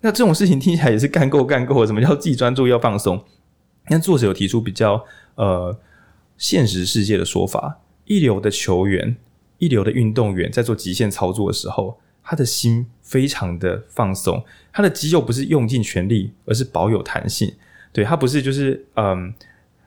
[0.00, 1.86] 那这种事情听起来也是干够干够了。
[1.86, 3.24] 什么叫既专注又放松？
[3.86, 5.04] 那作者有提出比较
[5.36, 5.78] 呃
[6.36, 7.78] 现实世界的说法。
[8.08, 9.16] 一流的球员，
[9.58, 14.42] 一流的运动员在做极限操作的时候，他的心非常的放松，
[14.72, 17.52] 他的肌肉不是用尽全力，而是保有弹性。
[17.92, 19.32] 对，他不是就是嗯，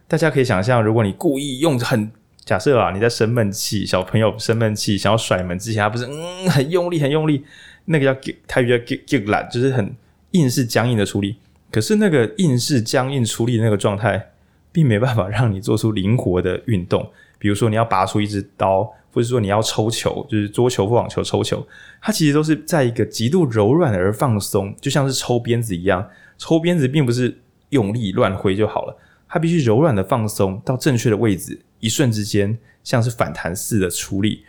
[0.08, 2.10] 大家可以想象，如果你故意用很
[2.44, 7.44] 假设啊，你在生闷气，小朋友生闷气想要甩门之前，他不是嗯很用力很用力，
[7.86, 9.96] 那个叫他叫 get get 懒，就是很
[10.32, 11.36] 硬是僵硬的出力。
[11.72, 14.32] 可是那个硬是僵硬出力的那个状态，
[14.72, 17.10] 并没办法让你做出灵活的运动。
[17.42, 21.68] 比如说你要拔出一支刀，或者说你要抽球，就是桌球或网球抽球，
[22.00, 26.08] 它其实都是在一个极度柔软而放松，就像是抽鞭子一样。
[26.38, 27.36] 抽鞭子并不是
[27.70, 28.96] 用力乱挥就好了，
[29.28, 34.44] 它必须柔软的放松到正确的位置，一瞬之间像是反弹似的出力。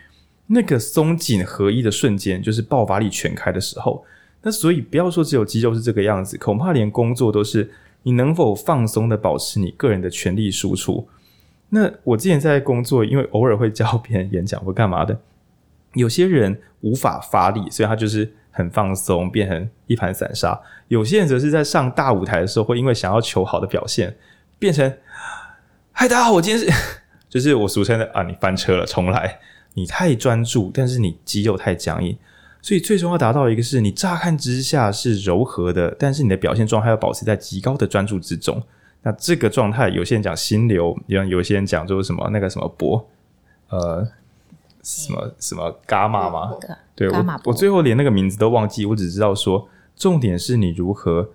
[0.45, 4.05] 那个松紧合一的瞬间，就是爆发力全开的时候。
[4.41, 7.71] 那所以不要说只有肌肉是这个样子，恐怕连工作都是
[8.03, 11.07] 你能否放松的保持你个人的全力输出。
[11.75, 15.19] 那我之前在工作，因为偶尔会教别人演讲或干嘛的，
[15.93, 24.15] 有些人无法发力，所以他就是很放松，变成一盘散沙；有些人则是在上大舞台的时候，会因为想要求好的表现，
[24.59, 24.87] 变成
[25.91, 26.71] 嗨，大家好，我今天是
[27.27, 29.39] 就是我俗称的啊，你翻车了，重来。
[29.73, 32.15] 你太专注，但是你肌肉太僵硬，
[32.61, 38.61] 所以最终要达到一个是你乍看之下是柔和的，但是你的表现状态要保持在极高的专注之中。
[39.05, 43.05] 那这个状态，有些人讲心流，有有些人讲就是什么那个什么波，
[43.69, 44.07] 呃，
[44.81, 46.53] 什么什么伽马吗？
[46.95, 51.29] 对，我我最后连那个名字都忘记，我只知道说，重点是你如何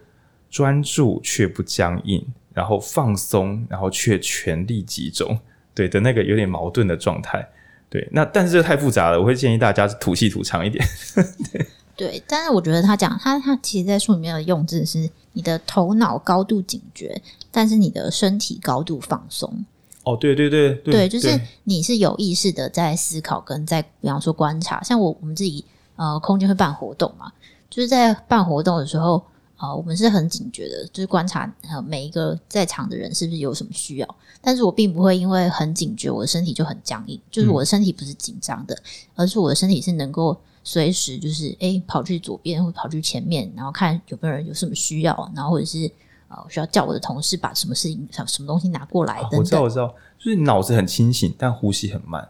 [0.49, 5.39] 专注却不僵硬，然后放松，然后却全力集中，
[5.75, 7.47] 对的那个有点矛盾的状态。
[7.91, 10.85] 对，那但是这个太复杂了，我会建议大家吐气吐长一点。
[11.53, 11.67] 对。
[11.99, 19.53] 对，但是我觉得他讲他他其实，在书里面的用字是你的头脑高度警觉，但是你的身体高度放松。
[20.05, 21.29] 哦，对对对对，对，就是
[21.65, 24.81] 你是有意识的在思考跟在，比方说观察。
[24.85, 25.65] 像我我们自己
[25.97, 27.33] 呃，空间会办活动嘛，
[27.69, 29.21] 就是在办活动的时候
[29.57, 34.17] 呃，我们是很警觉的，就是观察呃每一个在场的人是不是有什么需要。
[34.41, 38.81] 但是我并不会因为很警觉，我的身体就很僵硬，就是我的身体不是紧张的，嗯、
[39.17, 40.39] 而是我的身体是能够。
[40.71, 45.91] 随时就是诶、欸，跑去左边或跑去前面，然后看有没有人有什么需要，然后或者是
[46.29, 49.39] 呃，需要叫我的同事把什么事情、什么东西拿过来等等。
[49.41, 52.29] 我知道，我知道，就是脑子很清醒，但呼吸很慢。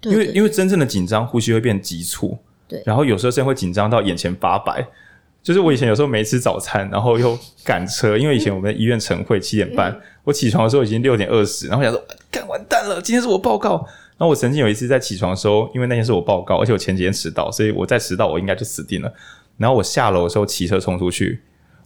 [0.00, 2.38] 对，因为因为真正的紧张，呼吸会变急促。
[2.68, 4.86] 对，然后有时候甚至会紧张到眼前发白，
[5.42, 13.84] 就是我以前有时候没吃早餐，然后又赶车，因为以前我们医院晨会七点半，我起床的时候已经六点二十，然后想说干完蛋了，今天是我报告。
[14.18, 19.12] 那我曾经有一次在起床的时候，因为那天是我报告，而且我前几天迟到，所以我再迟到我应该就死定了。
[19.56, 21.40] 然后我下楼的时候骑车冲出去，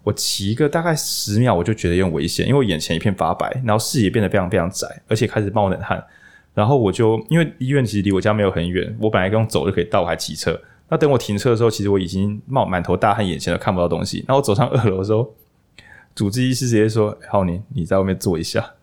[0.04, 6.02] 我骑个大概十秒，我就觉得有点危险，因为我眼前一片发白，然后视野变得非常非常窄，而且开始冒冷汗。
[6.54, 10.60] 然后我就因为医院其实离我家没有很远，我本来用走就可以到，我还骑车。
[10.88, 14.24] 那等我停车的时候，其实我已经冒满头大汗，眼前都看不到东西。
[14.26, 15.34] 然后我走上二楼的时候，
[16.14, 18.74] 主治医师直接说：“浩宁，你在外面坐一下。”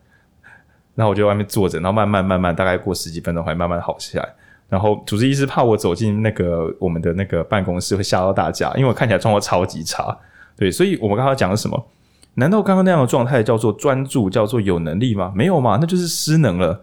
[0.96, 4.28] 然后我就在外面坐着，然后慢慢慢慢，大概过十几分钟，才慢慢好起来。
[4.68, 10.18] 然后主治医师怕我走进那个我们的那个办公室会吓到大家，因为我看起来状况超级差。
[10.56, 11.86] 对，所以我们刚刚讲的什么？
[12.34, 15.32] 难道刚刚那样的状态叫做专注，叫做有能力吗？
[15.36, 16.82] 没有嘛，那就是失能了。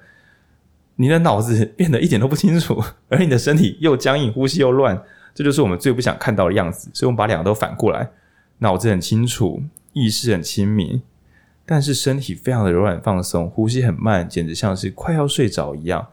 [0.95, 5.01] 你的脑子变得一点都不清楚， 而你的身体又僵硬，呼吸又乱。
[5.33, 8.07] 这就是我们最不想看到的样子，所以我们把两个都反过来，
[8.59, 11.01] 脑子很清楚，意识很清明，
[11.65, 16.07] 但是身体非常的柔软放松，呼吸很慢，简直像是快要睡着一样。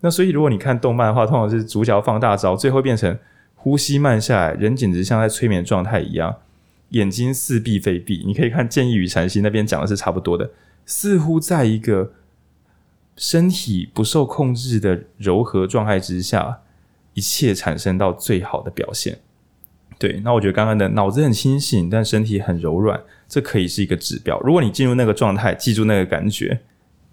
[0.00, 3.18] 那所以如果你看动漫的话，通常是主角放大招，最后变成
[3.54, 6.36] 呼吸慢下来，人简直像在催眠状态一样，
[6.90, 8.22] 眼睛似闭非闭。
[8.26, 10.50] 你可以看《剑意与禅心》那边讲的是差不多的，
[10.84, 12.12] 似乎在一个
[13.16, 16.60] 身体不受控制的柔和状态之下。
[17.14, 19.20] 一切产生到最好的表现，
[19.98, 20.20] 对。
[20.24, 24.38] 那我觉得刚刚的脑子很清醒，但身体很柔软，这可以是一个指标。
[24.40, 26.60] 如果你进入那个状态，记住那个感觉，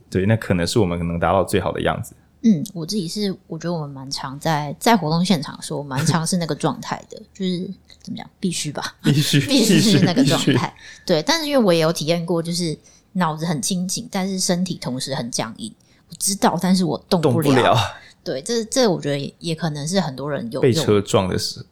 [0.09, 2.13] 对，那可能是我们能达到最好的样子。
[2.45, 7.59] 嗯，我自己是，我觉得我们蛮常在在活动现场的时候，蛮 常是那个状态的，就是
[8.01, 10.75] 怎么讲，必须吧，必须，必须是那个状态。
[11.05, 12.77] 对，但是因为我也有体验过，就是
[13.13, 15.73] 脑子很清醒，但是身体同时很僵硬。
[16.09, 17.77] 我知道，但是我动不了。
[18.25, 21.65] 对，这这我觉得也，也可能是很多人有被车撞的时候。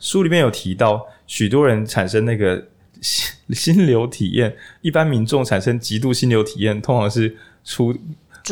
[0.00, 2.66] 书里面有提到，许多人产生那个
[3.00, 7.94] 心 心流体验，一般民众产生极度心流体验，通常是出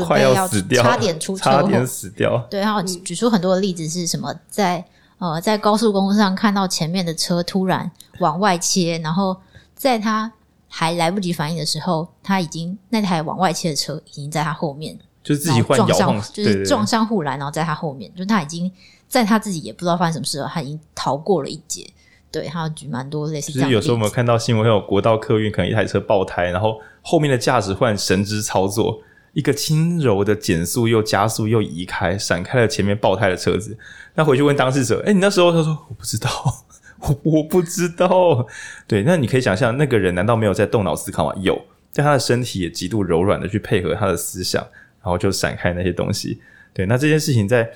[0.04, 2.46] 快要死掉，差点出差点死掉。
[2.50, 4.32] 对，然后举出很多的例子是什么？
[4.48, 4.84] 在
[5.18, 9.37] 呃，在高速公路上看到前面的车突然往外切，然后
[9.74, 10.30] 在他
[10.68, 14.96] 还来不及反应的时候，他已经那台往外切的车已经在他后面。
[15.24, 18.70] 就是自己换摇晃，就是撞上护栏，然后在他后面，就是他已经
[19.09, 21.85] 在他自己也不知道发生什么事了，他已经逃过了一劫。
[22.31, 23.68] 对，他有举蛮多类似这样。
[23.68, 29.01] 就是有时候我们看到新闻，会有国道客运可能一台车爆胎，然后后面的驾驶换神之操作，
[29.33, 33.77] 一个轻柔的减速又加速又移开，闪开了前面爆胎的车子。
[34.14, 36.29] 那回去问当事者，哎、欸，你那时候他说我不知道，
[37.01, 38.47] 我我不知道。
[38.87, 41.35] 对，那你可以想象，那个人难道没有在动脑思考吗？
[41.40, 41.59] 有，
[41.94, 44.62] 但他的身体也极度柔软的去配合他的思想。
[45.01, 46.38] 然后就闪开那些东西，
[46.75, 47.71] 对，那这件事情在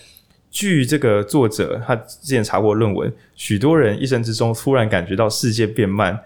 [0.53, 6.17] 据这个作者他之前查过论文，许多人一生之中突然感觉到世界变慢，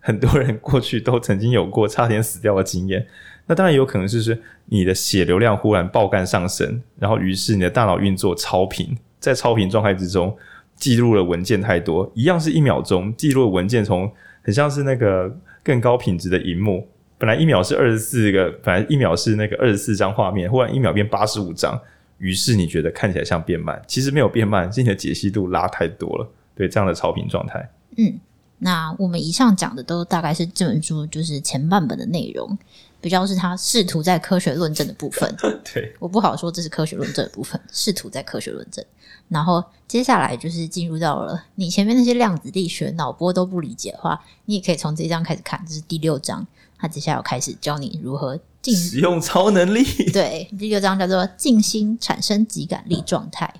[0.00, 3.06] 很多人过去都曾经有过差点死掉的经验。
[3.46, 10.34] 那当然有可能就是你的血流量忽然爆干上升，然后于是你的大脑运作超频，在超频状态之中
[10.74, 14.10] 记录了文件太多，一样是一秒钟记录的文件从
[14.42, 16.88] 很像是那个更高品质的荧幕。
[17.18, 21.78] 本来一秒是二十四个，本来一秒是那个二十四张画面，忽然一秒变八十五张，
[22.18, 26.30] 于是你觉得看起来像变慢，其实没有变慢，是你的解析度拉太多了。
[26.54, 27.70] 对，这样的超频状态。
[27.96, 28.18] 嗯，
[28.58, 32.56] 那我们以上讲的都大概是这本书就是前半本的内容，
[33.00, 35.34] 比较是他试图在科学论证的部分。
[35.74, 38.84] 对，我不好说这是科学论证的部分，试图在科学论证。
[39.28, 46.46] 然后接下来就是进入到了你前面那些量子力学脑波都不理解的话，你也可以从这一章开始看，这是第六章。
[46.78, 48.38] 他接下来要开始教你如何
[48.72, 49.84] 静使用超能力。
[50.12, 53.52] 对，第六章叫做静心产生极感力状态。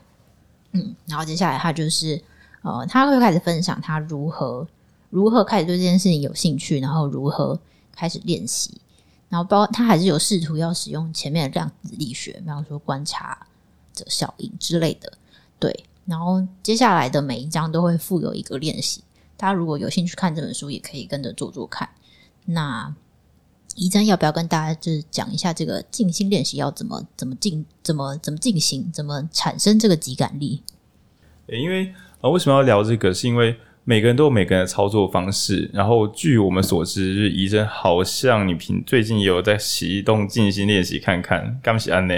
[0.73, 2.21] 嗯，然后接下来他就是
[2.63, 4.67] 呃，他会开始分享他如何
[5.11, 7.59] 如何开始对这件事情有兴趣，然后如何
[7.93, 8.81] 开始练习，
[9.29, 13.47] 然后包括他还是有试图要使用前面的量子力学，比方说观察
[13.95, 15.13] 者效应之类的。
[15.59, 19.03] 对，然后接下来的每一章都会附有一个练习，
[19.37, 21.89] 大家如果有兴趣看这本书，也可以跟着做做看。
[22.45, 22.95] 那
[23.77, 30.63] 怡珍要不要跟大家就是讲一下这个静心练习要怎么怎么进怎么怎么进行怎么产生这个即感力？
[31.47, 33.15] 因为啊，为什么要聊这个？
[33.15, 35.71] 是因为每个人都有每个人的操作方式。
[35.73, 42.15] 然后据我们所知，怡珍好像你平最近也有在启动静心练习看看，干不喜安呢？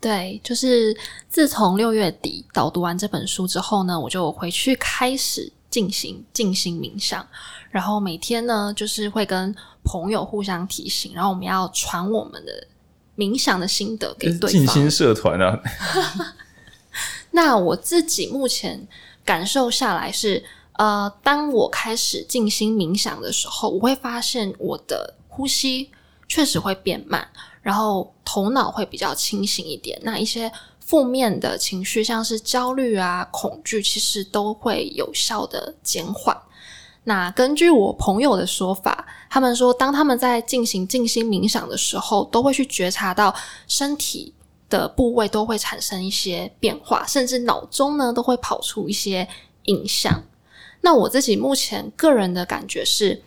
[0.00, 0.96] 对，就是
[1.28, 7.26] 自从六月底导读完这本书之后呢，我就回去开始进行静心冥想，
[7.70, 9.54] 然后每天呢，就是会跟
[9.84, 12.66] 朋友互相提醒，然后我们要传我们的
[13.16, 14.50] 冥想的心得给对方。
[14.50, 15.58] 静心社团啊，
[17.30, 18.86] 那我自己目前
[19.24, 25.90] 感受下来是，呃，当我开始静心冥想的时候，我会发现我的呼吸
[26.28, 27.26] 确实会变慢，
[27.62, 29.98] 然后头脑会比较清醒一点。
[30.02, 30.50] 那一些
[30.90, 36.36] 负面的情绪，像是焦虑啊、恐惧，其实都会有效的减缓。
[37.04, 43.32] 那根据我朋友的说法，他们说，当他们在进行静心冥想的时候，都会去觉察到
[43.68, 44.34] 身体
[44.68, 49.28] 的部位都会产生一些变化，甚至脑中呢都会跑出一些
[49.66, 50.24] 影像。
[50.80, 53.22] 那我自己目前个人的感觉是，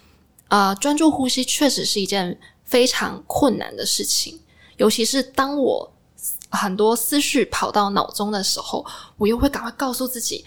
[0.50, 4.42] 呃，专注呼吸确实是一件非常困难的事情，
[4.76, 5.93] 尤其是当我
[6.58, 8.86] 很多思绪跑到脑中的时候，
[9.18, 10.46] 我又会赶快告诉自己，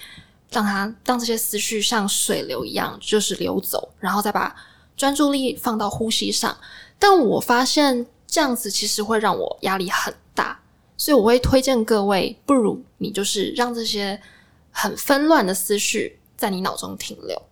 [0.51, 4.55] 让它让这些思绪像水流一样，就是流走，然后再把
[4.97, 6.57] 专注力放到呼吸上。
[6.99, 10.61] 但我发现这样子其实会让我压力很大，
[10.97, 14.21] 所以我会推荐各位，不如你就是让这些
[14.71, 16.19] 很纷乱的思绪。
[16.37, 17.43] 在你脑中停留，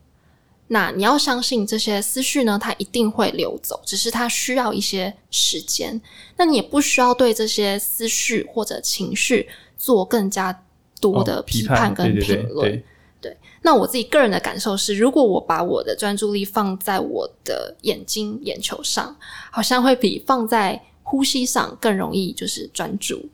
[0.75, 6.01] 那你要相信这些思绪呢，它一定会流走，只是它需要一些时间。
[6.37, 9.49] 那你也不需要对这些思绪或者情绪
[9.79, 10.65] 做更加
[11.01, 12.69] 多的批判跟评论。
[12.69, 12.85] 对，
[13.21, 19.17] 对，那我自己个人的感受是，如果我把我的专注力放在我的眼睛、眼球上，
[19.53, 23.29] 好像会比放在呼吸上更容易，就是专注。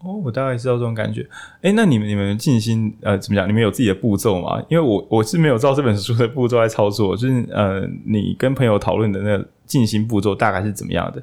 [0.00, 1.28] 哦，我大概知道这种感觉。
[1.60, 3.48] 哎，那你们你们静心呃怎么讲？
[3.48, 4.62] 你们有自己的步骤吗？
[4.68, 11.22] 因为我我是没有照这本书的步骤来操作，就是呃，你跟朋友讨论的那个静心步骤大概是怎么样的？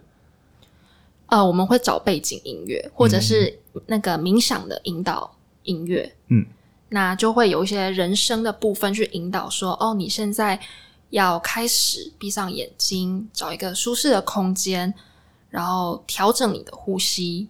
[1.28, 6.12] 呃，我们会找背景音乐，或者是那个冥想的引导音乐。
[6.28, 6.46] 嗯，
[6.90, 10.60] 那就会有一些人声的部分去引导说，哦，你现在
[11.12, 14.94] 要开始闭上眼睛，找一个舒适的空间，
[15.50, 17.48] 然后调整你的呼吸。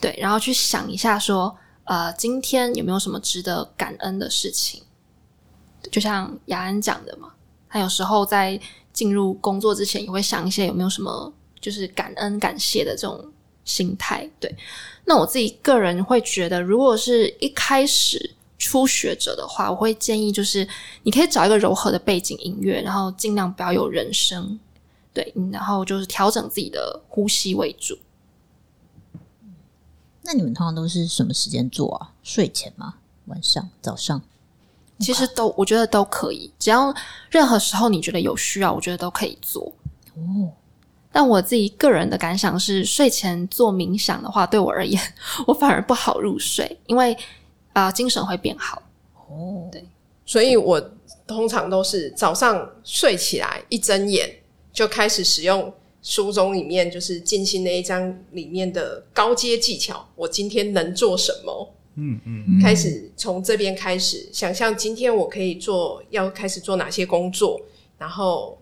[0.00, 4.82] 对，然后去想一下，说，呃，今天有没有什么值得感恩的事情？
[5.90, 7.32] 就像雅安讲的嘛，
[7.68, 8.60] 他有时候在
[8.92, 13.24] 进入工作之前，也会想一些有没有什么就是感恩、感谢的这种
[13.64, 14.28] 心态。
[14.38, 14.54] 对，
[15.04, 20.66] 那我自己个人会觉得，如果是一开始初学者的话，我会建议就是
[21.02, 24.58] 你可以找一个柔和的背景音乐，然后尽量不要有人声，
[25.12, 27.96] 对，然后就是调整自己的呼吸为主。
[30.30, 32.12] 那你们通常都是什么时间做啊？
[32.22, 32.96] 睡前吗？
[33.28, 34.20] 晚上、早上？
[34.98, 36.94] 其实都，我觉得都可以，只要
[37.30, 39.72] 任何时候你觉得有需要，我觉得都可以做。
[40.16, 40.52] 哦，
[41.10, 45.00] 但我自己个人的感想是，睡前做冥想的话，对我而言，
[45.46, 47.14] 我反而不好入睡，因为
[47.72, 48.82] 啊、呃，精神会变好。
[49.30, 49.82] 哦，对，
[50.26, 50.78] 所以我
[51.26, 54.28] 通常都是早上睡起来一睁眼
[54.74, 55.72] 就开始使用。
[56.02, 61.74] 书中里面就是静心那一章里面的高阶技巧，我今天能做什么？
[62.00, 67.60] 嗯嗯，开始从这边开始想象今天我可以做，要开始做哪些工作，
[67.98, 68.56] 然后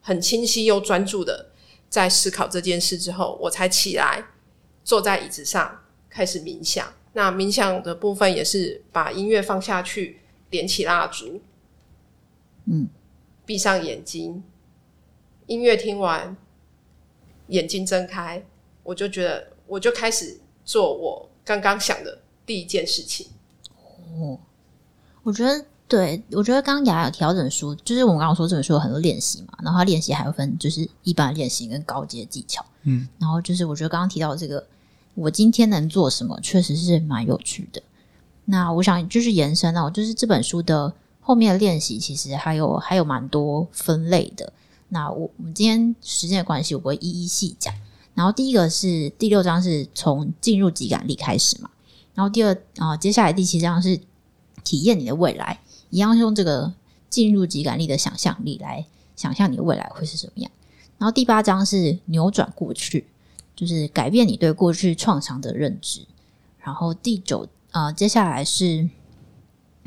[0.00, 1.50] 很清晰又专注的
[1.88, 4.24] 在思考这件事之后，我才起来
[4.84, 6.92] 坐在椅子上开始冥想。
[7.14, 11.40] 那冥想的部分也是把音乐放下去，点起蜡烛，
[12.66, 12.88] 嗯，
[13.44, 14.44] 闭上眼睛，
[15.46, 16.36] 音乐听完。
[17.50, 18.42] 眼睛睁开，
[18.82, 23.26] 我就觉得，我就开始做我刚刚想的第一件事情。
[24.14, 24.38] 哦，
[25.22, 32.64] 我觉得，对，我觉得刚刚雅有调整书，就是我们刚刚说这本书有很多练习嘛，然后他练习还有分，就是一般练习跟高阶技巧。
[32.84, 34.64] 嗯，然后就是我觉得刚刚提到这个，
[35.14, 37.82] 我今天能做什么，确实是蛮有趣的。
[38.46, 44.52] 那我想就是延伸到，就是这本书的后面的练习，其实还有还有蛮多分类的。
[44.90, 47.72] 那我我们今天时间的关系，我不会一一细讲。
[48.14, 51.70] 然后第一个是第六章是从进入即感力开始嘛。
[52.14, 53.98] 然后第二啊、接下来第七章是
[54.62, 55.60] 体验你的未来，
[55.90, 56.74] 一样用这个
[57.08, 58.84] 进入即感力的想象力来
[59.16, 60.50] 想象你的未来会是什么样。
[60.98, 63.06] 然后第八章是扭转过去，
[63.54, 66.04] 就是改变你对过去创伤的认知。
[66.58, 68.90] 然后第九啊、接下来是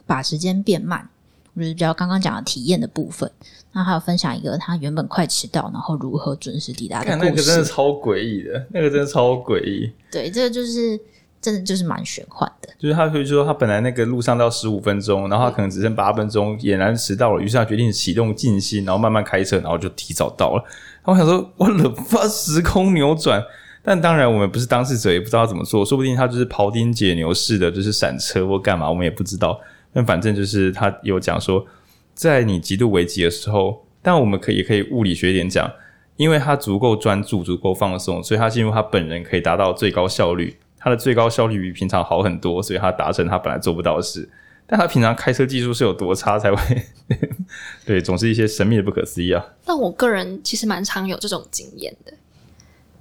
[0.05, 1.09] 把时间变慢。
[1.55, 3.31] 就是比较刚刚讲的体验的部分，
[3.73, 7.17] 那还有分享一个他原本快迟到，然后如何准时抵达的故事。
[7.17, 9.91] 看那个真的超诡异的，那个真的超诡异。
[10.11, 10.99] 对，这个就是
[11.41, 12.69] 真的就是蛮玄幻的。
[12.77, 17.41] 就是他可以说，他本来那个路上到十五分钟，然后他可能只剩八分钟，俨然迟到了。
[17.41, 20.63] 于是他决定启动静心，然后慢慢开车，然后就提早到了。
[21.03, 23.43] 然后我想说，我冷发时空扭转。
[23.85, 29.59] 但当然，我们不是当事者，也不知道怎么做，说不定他就是庖丁解牛式的，就是闪车或干嘛，我们也不知道。
[29.91, 31.65] 但反正就是他有讲说，
[32.13, 35.71] 在你极度危急的时候，但我们可以也可以物理学一点讲，
[36.17, 40.57] 因为他足够专注、足够放松，所以他进入他本人可以达到最高效率。
[40.77, 44.29] 他的最高效率比平常好很多，所以他达成他本来做不到的事。
[44.67, 46.83] 但他平常开车技术是有多差才会？
[47.85, 49.45] 对，总是一些神秘的不可思议啊。
[49.65, 52.13] 但我个人其实蛮常有这种经验的，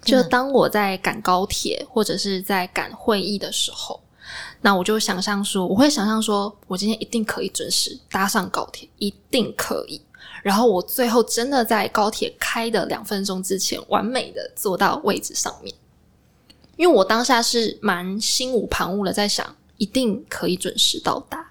[0.02, 4.00] 就当我在赶高铁或者是在赶会议的时候，
[4.62, 10.00] 那我就想象说，我会想象说我今天一定可以准时搭上高铁，一定可以。
[10.42, 15.74] 然后我最后真的在高铁开的两分钟之前，完美的坐到位置上面，
[16.76, 19.46] 因为我当下是蛮心无旁骛的，在想
[19.76, 21.50] 一定可以准时到达。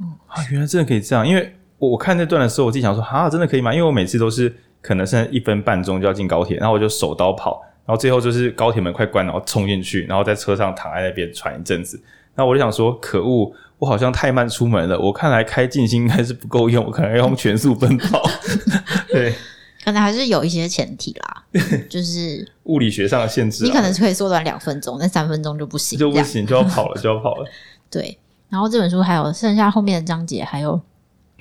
[0.00, 3.72] 嗯啊，原来真的可以这样，因为我我看那段的时候，我自己想说啊，真的可以吗？
[3.72, 12.00] 因为我每次都是可能剩一分半钟就要进高铁，然后我就手刀跑，后最后就是高铁门快关，然后冲进去，然后在车上躺在那边喘一阵子，
[12.34, 13.52] 那我就想说，可恶。
[13.80, 18.22] 我好像太慢出门了，我看来开静心应该是不够用，我可能要用全速奔跑。
[19.08, 19.34] 对，
[19.82, 21.44] 可能还是有一些前提啦，
[21.88, 23.64] 就是物理学上的限制。
[23.64, 27.46] 你可能是可以缩短两分钟，那三分钟就不行，就不行，就要跑了，就要跑了。
[27.90, 28.18] 对，
[28.50, 30.78] 然后这本书还有剩下后面的章节，还有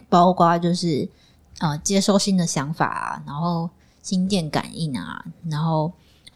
[0.07, 1.05] 包括就是
[1.59, 3.69] 呃接收新的想法啊，然后
[4.01, 5.21] 心电感应啊，
[5.51, 5.91] 然后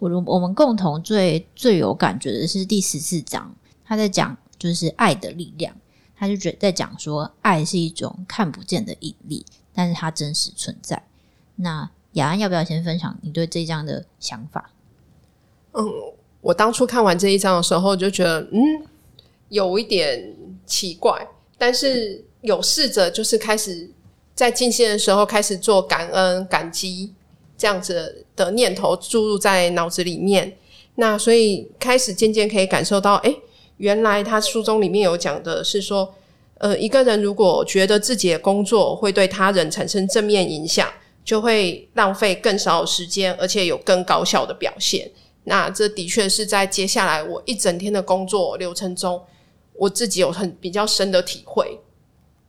[0.09, 5.73] 我我们共同最最有感觉的是第十四章，他在讲就是爱的力量。
[6.15, 11.03] 他就觉得在讲说，爱是一种看不见的引力，但是它真实存在。
[11.57, 14.71] 那雅安要不要先分享你对这一章的想法？
[15.73, 15.83] 嗯，
[16.39, 18.87] 我当初看完这一章的时候，就觉得嗯，
[19.49, 20.33] 有一点
[20.65, 21.27] 奇怪，
[21.57, 23.89] 但是有试着就是开始
[24.33, 27.13] 在进线的时候开始做感恩、感激
[27.64, 30.57] 这样子的念头注入在脑子里面。
[30.95, 33.34] 那所以开始渐渐可以感受到，哎。
[33.78, 36.14] 原来他书中里面有讲的是说，
[36.59, 40.88] 呃，一个人如果觉得自己的工作会对他人产生正面影响，
[41.26, 45.09] 就会浪费更少时间，而且有更高效的表现。
[45.45, 49.20] 那这的确是在接下来我一整天的工作流程中，
[49.74, 51.80] 我自己有很比较深的体会。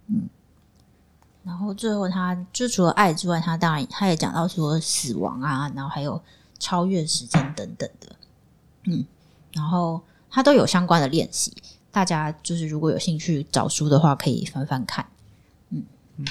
[0.08, 0.28] 嗯，
[1.44, 6.20] 然后最后他就除了爱之外，他当然他也讲到说死亡啊，然后还有
[6.58, 8.08] 超越时间等等的。
[8.84, 9.04] 嗯，
[9.52, 10.00] 然后。
[10.36, 11.52] 他都有相关的练习，
[11.92, 15.06] 大家就是如果有兴趣找书的话，可以翻翻看。
[15.70, 15.80] 嗯
[16.16, 16.26] 嗯，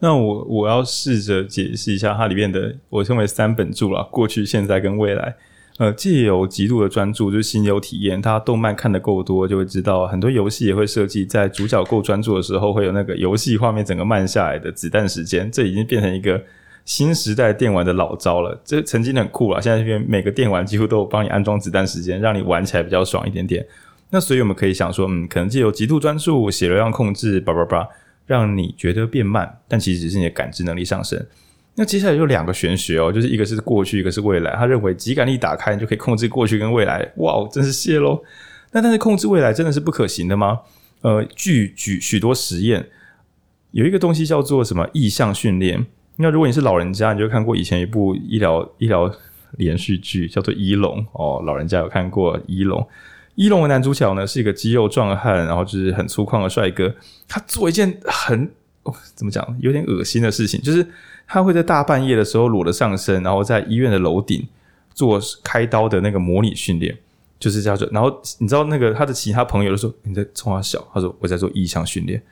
[0.00, 5.34] 那我我要试着解释一下它里面的，我称为三本柱啦，过去、现在跟未来。
[5.78, 8.20] 呃，借由极度的专注，就是心流体验。
[8.20, 15.50] 它动漫看得够多，就会知道很多游戏也会设计在主角够专注的时候，会有那个游戏画面整个慢下来的子弹时间。
[15.50, 16.40] 这已经变成一个。
[16.84, 19.60] 新时代电玩的老招了，这曾经很酷了。
[19.60, 23.62] 现在这边每个电玩几乎都有帮你安装子弹时间，让你玩起来比较爽一点点。
[24.08, 27.86] 那所以我们可以想说，嗯，可能借由极度专注、血流量控制，叭叭叭，
[28.24, 31.22] 让你觉得变慢，但其实是你的感知能力上升。
[31.78, 34.52] 那接下来就两个玄学哦，就是一个是过去，一个是未来。
[34.56, 37.08] 他认为极感力打开，你就可以控制过去跟未来。
[37.18, 38.20] 哇，真是谢喽！
[38.72, 40.58] 那但是控制未来真的是不可行的吗？
[41.02, 42.88] 呃，据举许多实验，
[43.70, 45.86] 有一个东西叫做什么意象训练。
[46.16, 49.08] 那如果你是老人家，你就看过以前一部医疗医疗
[49.52, 51.40] 连续剧，叫做《医龙》哦。
[51.46, 52.80] 老人家有看过《医龙》？
[53.36, 56.92] 《医龙》的男主角呢是一个肌肉壮汉，然后就是很粗犷的帅哥。
[57.28, 58.50] 他做一件很
[59.14, 60.86] 怎么讲，有点恶心的事情，就是
[61.26, 64.46] 他会在大半夜的时候裸着上身，然后在医院的楼顶
[64.94, 66.96] 做开刀的那个模拟训练，
[67.38, 67.88] 就是叫做。
[67.92, 72.22] 然后你知道那个他的其他朋友都说你在冲他笑，他说我在做意象训练。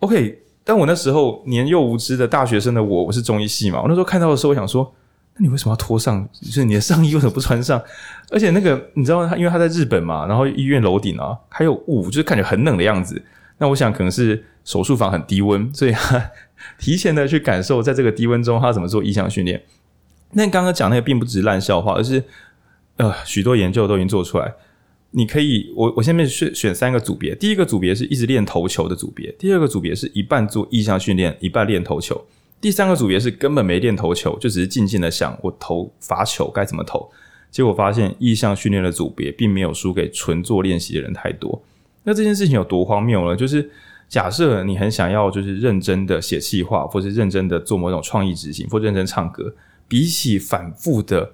[0.00, 0.42] OK。
[0.68, 3.80] 但我那时候年幼无知的大学生的我，我是中医系嘛。
[3.80, 4.92] 我那时候看到的时候，我想说，
[5.36, 6.28] 那你为什么要脱上？
[6.42, 7.80] 就是你的上衣为什么不穿上？
[8.32, 13.24] 而且那个你知道他，因为他在日本嘛，然后医院楼顶啊还有雾，就是感觉很冷的样子。
[13.58, 16.30] 那我想可能是手术房很低温，所以他
[16.78, 19.62] 提前的去感受在这个低温中他怎么做意象训练。
[20.32, 22.22] 那刚刚讲那个并不只是烂笑话，而是
[22.96, 24.52] 呃许多研究都已经做出来。
[25.12, 27.34] 你可以，我我下面选选三个组别。
[27.34, 32.26] 第一个组别是一直练投球的组别，第二个组别是一半做意象训练，一半练投球，
[32.60, 37.08] 第三个组别是根本没练投球，就只是静静的想我投罚球该怎么投。
[37.50, 41.62] 结果发现意象训练的组别并没有输给纯做练习的人太多。
[42.02, 43.34] 那这件事情有多荒谬呢？
[43.34, 43.70] 就是
[44.08, 49.54] 假设你很想要就是认真的写企划，或是认真的做某种创意执行，或认真唱歌，
[49.88, 51.32] 比起反复的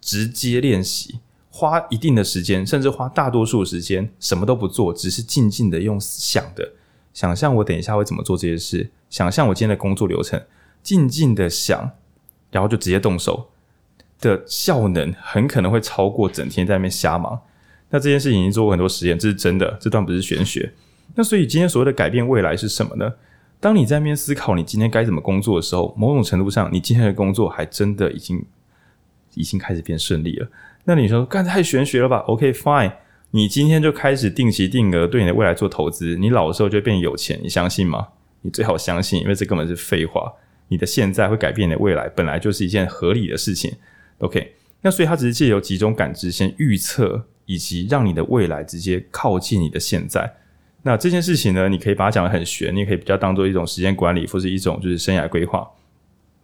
[0.00, 1.20] 直接练习。
[1.52, 6.72] 花一定的时间，甚至花大多数时间，什么都不做，只是静静的用想的
[7.12, 10.40] 想象，我等一下会怎么做这些事，想象我今天的工作流程，
[10.82, 11.90] 静静的想，
[12.52, 13.50] 然后就直接动手
[14.20, 17.40] 的效能，很可能会超过整天在那边瞎忙。
[17.90, 20.72] 那这件事情已经做过很多实验，这是真的，这段不是玄学。
[21.20, 23.12] 那所以今天所谓的改变未来是什么呢？
[23.60, 28.42] 当你在那边思考你今天该怎么工作的时候，某种程度上，你今天的工作还真的已经
[29.34, 30.48] 已经开始变顺利了。
[30.84, 32.90] 那你说干太玄学了吧？OK，fine，
[33.32, 38.08] 你今天就开始定期定额对你的未来做投资，你老的时候就变有钱，你相信吗？
[38.40, 40.32] 你最好相信，因为这根本是废话。
[40.68, 43.70] 你的现在会改变你的未来，本来就是一件合理的事情。
[44.20, 50.36] OK，那所以它只是借由几种感知先预测，以及让你的未来直接靠近你的现在。
[50.82, 55.68] 那这件事情呢，你可以把它讲得很玄，你也可以比较当做一种时间管理，或是一种就是生涯规划。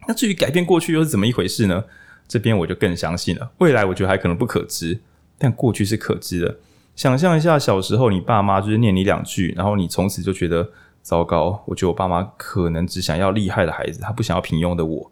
[0.07, 1.83] 那至于改变过去又是怎么一回事呢？
[2.27, 3.51] 这边我就更相信了。
[3.57, 4.99] 未来我觉得还可能不可知，
[5.37, 6.57] 但过去是可知的。
[6.95, 10.69] 想象一下，小时候你爸妈就是念你两句，然后你从此就觉得
[11.01, 11.63] 糟糕。
[11.65, 15.11] 我觉得我爸妈可能只想要厉害的孩子，他不想要平庸的我。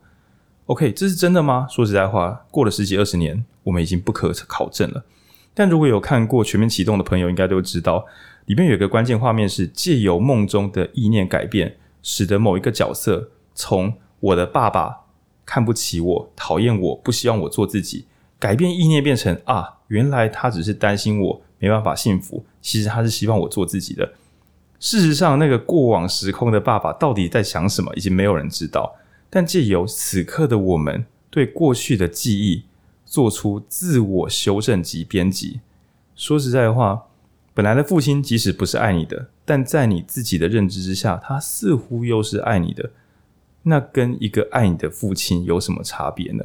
[0.65, 1.67] OK，这是真的吗？
[1.69, 5.03] 说实在话，过了十几二十年，我们已经不可考证了。
[5.53, 8.05] 但如果有看过《全面启动》的朋友，应该都知道，
[8.45, 15.05] 里面有一个关键画面是借由梦中的意念改变，使得某一个角色从我的爸爸
[15.45, 18.05] 看不起我、讨厌我、不希望我做自己，
[18.39, 21.41] 改变意念变成啊，原来他只是担心我。
[21.57, 24.13] 没办法幸福，其实他是希望我做自己的。
[24.79, 28.93] 事实上，那个过往时空的爸爸到底在想什么，已经没有人知道。
[29.31, 32.65] 但借由此刻的我们，对过去的记忆
[33.05, 35.61] 做出自我修正及编辑。
[36.13, 37.05] 说实在的话，
[37.55, 42.91] 本来的父亲即使不是爱你的，但在你自己的认知之下，他似乎又是爱你的。
[43.63, 46.43] 那跟一个爱你的父亲有什么差别呢？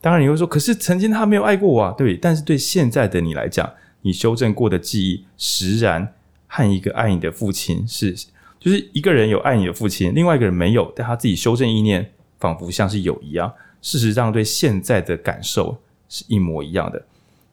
[0.00, 2.16] 当然你会说，可是曾经他没有爱过我啊，对。
[2.16, 3.68] 但是对现在的你来讲，
[4.02, 6.14] 你修正过的记忆，实然
[6.46, 8.14] 和一个爱你的父亲是，
[8.60, 13.52] 就是一个人有爱你的父亲，另外一个人没有，但他自己修正意念，仿佛像是有一样。
[13.82, 15.76] 事实上，对现在的感受
[16.08, 17.04] 是一模一样的。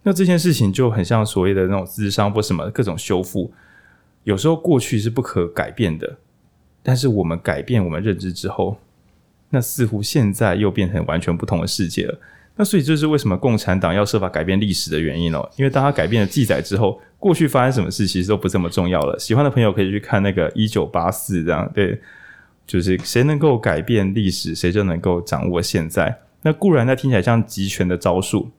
[0.03, 3.51] 那这件事情就很像所谓的那种智商或什么各种修复，
[4.23, 6.17] 有时候过去是不可改变的，
[6.81, 8.77] 但是我们改变我们认知之后，
[9.49, 12.19] 那似乎现在又变成完全不同的世界了。
[12.55, 19.17] 那所以这是为什么共产党要设法改变历史的原因哦，因为当他改变了记载之后，过去发生什么事其实都不这么重要了。
[19.17, 21.99] 喜欢的朋友可以去看那个一九八四这样，对，
[22.67, 26.15] 就是谁能够改变历史，谁就能够掌握现在。
[26.43, 28.51] 那固然那听起来像极权的招数，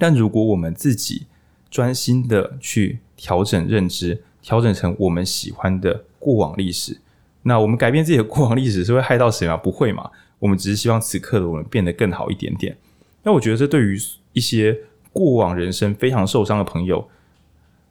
[0.00, 1.26] 但如果我们自己
[1.70, 6.98] 专心的去调整认知，调整成我们喜欢的过往历史，
[7.42, 9.56] 那我们改变自己的过往历史是会害到谁吗？
[9.58, 10.10] 不会嘛？
[10.38, 12.74] 我们只是希望此刻的我们变得更好一点点。
[13.22, 13.98] 那我觉得这对于
[14.32, 14.76] 一些
[15.12, 17.06] 过往人生非常受伤的朋友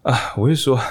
[0.02, 0.82] 啊，我会说，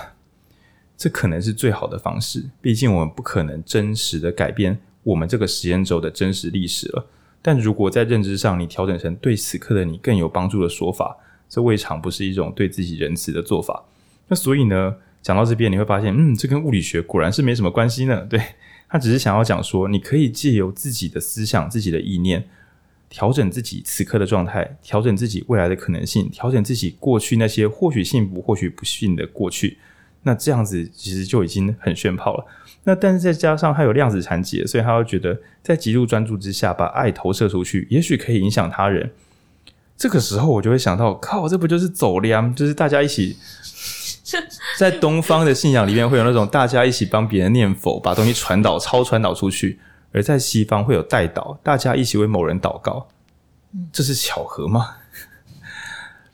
[0.97, 2.45] 这可能是最好的方式。
[2.61, 7.07] 毕竟我们不可能真实的改变我们这个时间轴的真实历史了。
[7.41, 11.16] 但如果在认知上你调整成对此刻的你更有帮助的说法，
[11.49, 13.84] 这未尝不是一种对自己仁慈的做法。
[14.28, 18.26] 那所以呢，讲到这边你会发现，嗯，这跟物理学果然是没什么关系呢。
[18.28, 18.41] 对，
[18.89, 22.49] 他只是想要讲说，你可以借由自己的思想、自己的意念。
[23.11, 29.78] 调整自己此刻的状态，调整自己未来的可能性，调整自己过去那些或许幸福、或许不幸的过去。
[30.24, 32.47] 那这样子其实就已经很炫炮了。
[32.89, 39.12] 那但是再加上他有量子缠结，所以他会觉得在极度专注之下，把爱投射出去，也许可以影响他人。
[39.95, 42.55] 这个时候我就会想到，靠，这不就是走量？
[42.55, 43.36] 就是大家一起
[44.78, 49.78] 在东方的信仰里面会有那种大家一起帮别人念佛，把东西传导、超传导出去。
[50.11, 53.09] 而在西方会有代祷，大家一起为某人祷告，
[53.93, 54.97] 这是巧合吗？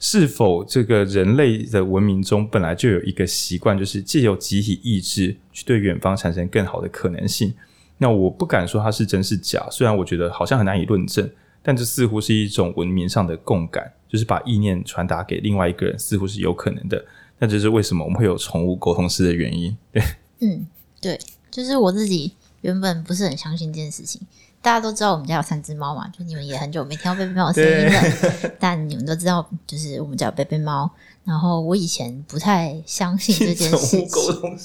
[0.07, 7.55] 是否这个人类的文明中本来就有一个习惯，就是借由集体意志去对远方产生更好的可能性？
[7.97, 11.27] 那我不敢说它是真是假，虽然我觉得好像很难以论证，
[11.63, 17.03] 但这似乎是一种文明上的共感，就是把意念传达给另外一个人，似乎是有可能的。
[17.39, 19.75] 那这是为什么我们会有宠物沟通师的原因？
[19.91, 20.03] 对，
[20.41, 20.67] 嗯，
[21.01, 21.19] 对，
[21.51, 22.33] 就是我自己。
[22.61, 24.21] 原本不是很相信这件事情，
[24.65, 28.51] 大家都知道我们家有三只猫嘛，就你们也很久没听到贝贝猫的声音了。
[28.59, 30.91] 但你们都知道，就是我们家有贝贝猫。
[31.23, 34.09] 然后我以前不太相信这件事情。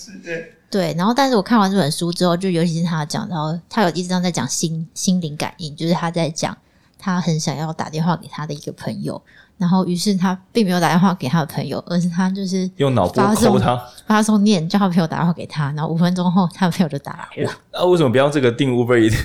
[0.71, 6.57] 对，然后但是我看完这本书之后，就尤其是他讲到，他有一章在讲心心灵感应，就是他在讲
[6.97, 9.21] 他很想要打电话给他的一个朋友。
[9.60, 15.66] 然后，于是他并没有打电话给他的朋友，而是他就是用脑波扣他，发送念叫他朋友打电话给他。
[15.74, 17.51] 然后五分钟后，他的朋友就打来了。
[17.74, 19.20] 那、啊、为什么不要这个定 Uber Eats？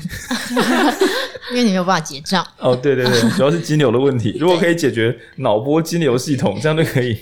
[1.52, 2.44] 因为你没有办法结账。
[2.58, 4.36] 哦，对对对， 主要是金流的问题。
[4.40, 7.16] 如果可以解决脑波金流系统，这样就可以。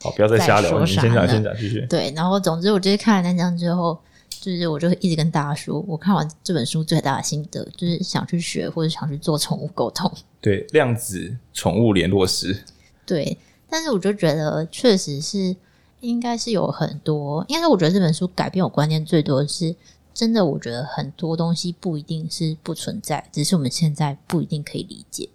[0.00, 0.80] 好，不要再瞎聊了。
[0.80, 1.84] 你先讲，先讲，继续。
[1.90, 3.98] 对，然后总之，我就是看了那张之后。
[4.40, 10.12] 就是我就一直跟大家说，我看完这本书最大的心得就是想去学或者想去做宠物沟通。
[10.44, 12.64] 对，量子宠物联络师。
[13.06, 13.38] 对，
[13.70, 15.56] 但是我就觉得确实是
[16.00, 19.74] 应该是有很多，应该是我觉得这本书改变我观念最多的是，
[20.12, 25.30] 真的我觉得很多东西不一定是不存在，只是我们现在不一定可以理解。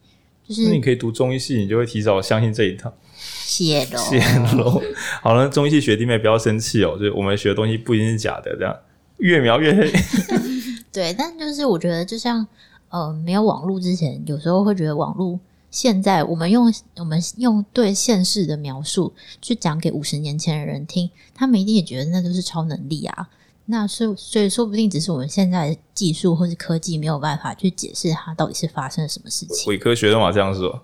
[0.48, 2.94] 就是你可以读中医系，你就会提早相信这一套。
[3.18, 4.20] 谢喽， 谢
[4.56, 4.80] 喽。
[5.24, 8.76] 好了，中医系学弟妹不要生气哦，就是我们学的东西不一定是假的，这样
[9.18, 9.92] 越描越黑。
[10.94, 12.46] 对，但就是我觉得，就像
[12.90, 15.40] 呃，没有网络之前，有时候会觉得网络。
[15.72, 23.30] 现在我们用我们用对现世的描述去讲给五十年前的人听，他们一定也觉得那都是超能力啊。
[23.66, 29.70] 那所以所以说不定只是我们现在的技术或是科技没有办法去解释它到底是发生了什么事情。
[29.70, 30.82] 伪科学的嘛，这样说。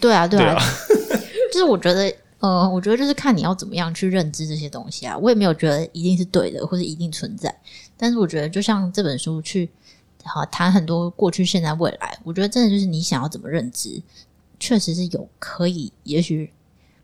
[0.00, 1.20] 对啊，对啊，对啊
[1.52, 5.16] 就是我觉得，呃，我觉得就是看你要怎么样去认知这些东西啊。
[5.16, 7.56] 我也没有觉得一定是对的，或是一定存在。
[7.96, 9.70] 但是我觉得，就像这本书去。
[10.26, 14.02] 好，谈很多过去、现在、未来，我觉得真的就是你想要怎么认知，
[14.58, 16.50] 确实是有可以，也许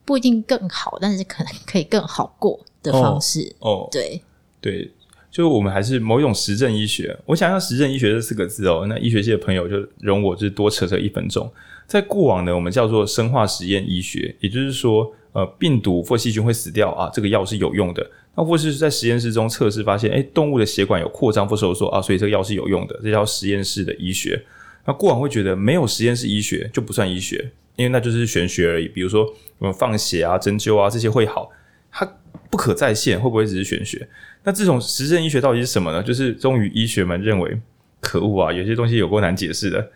[0.05, 3.55] 不一定更好，但是可能可以更好过的方式。
[3.61, 4.20] 哦，对
[4.61, 4.91] 对，
[5.31, 7.18] 就我们还是某一种实证医学。
[7.27, 11.51] 我想要实证医学这四个字哦，那医学界的朋友就容我就是多扯扯一分钟。
[11.87, 18.11] 在过往呢，我们叫做生化实验医学，也就是说，呃，病毒或细菌会死掉啊，这个药是有用的。
[18.35, 24.43] 那或是在实验室中测试，发现诶、动物的血管有扩张或收缩啊，所以这个药是有用的，这叫实验室的医学。
[24.87, 28.89] 那过往会觉得没有实验室医学就不算医学，因为那就是玄学而已。
[28.89, 29.26] 比如说
[29.59, 31.51] 我们放血啊、针灸啊这些会好，
[31.91, 32.11] 它
[32.49, 34.09] 不可再现，会不会只是玄学？
[34.45, 36.03] 那这种实证医学到底是什么呢？
[36.03, 37.61] 就是终于医学们认为，
[38.01, 39.91] 可恶啊，有些东西有够难解释的，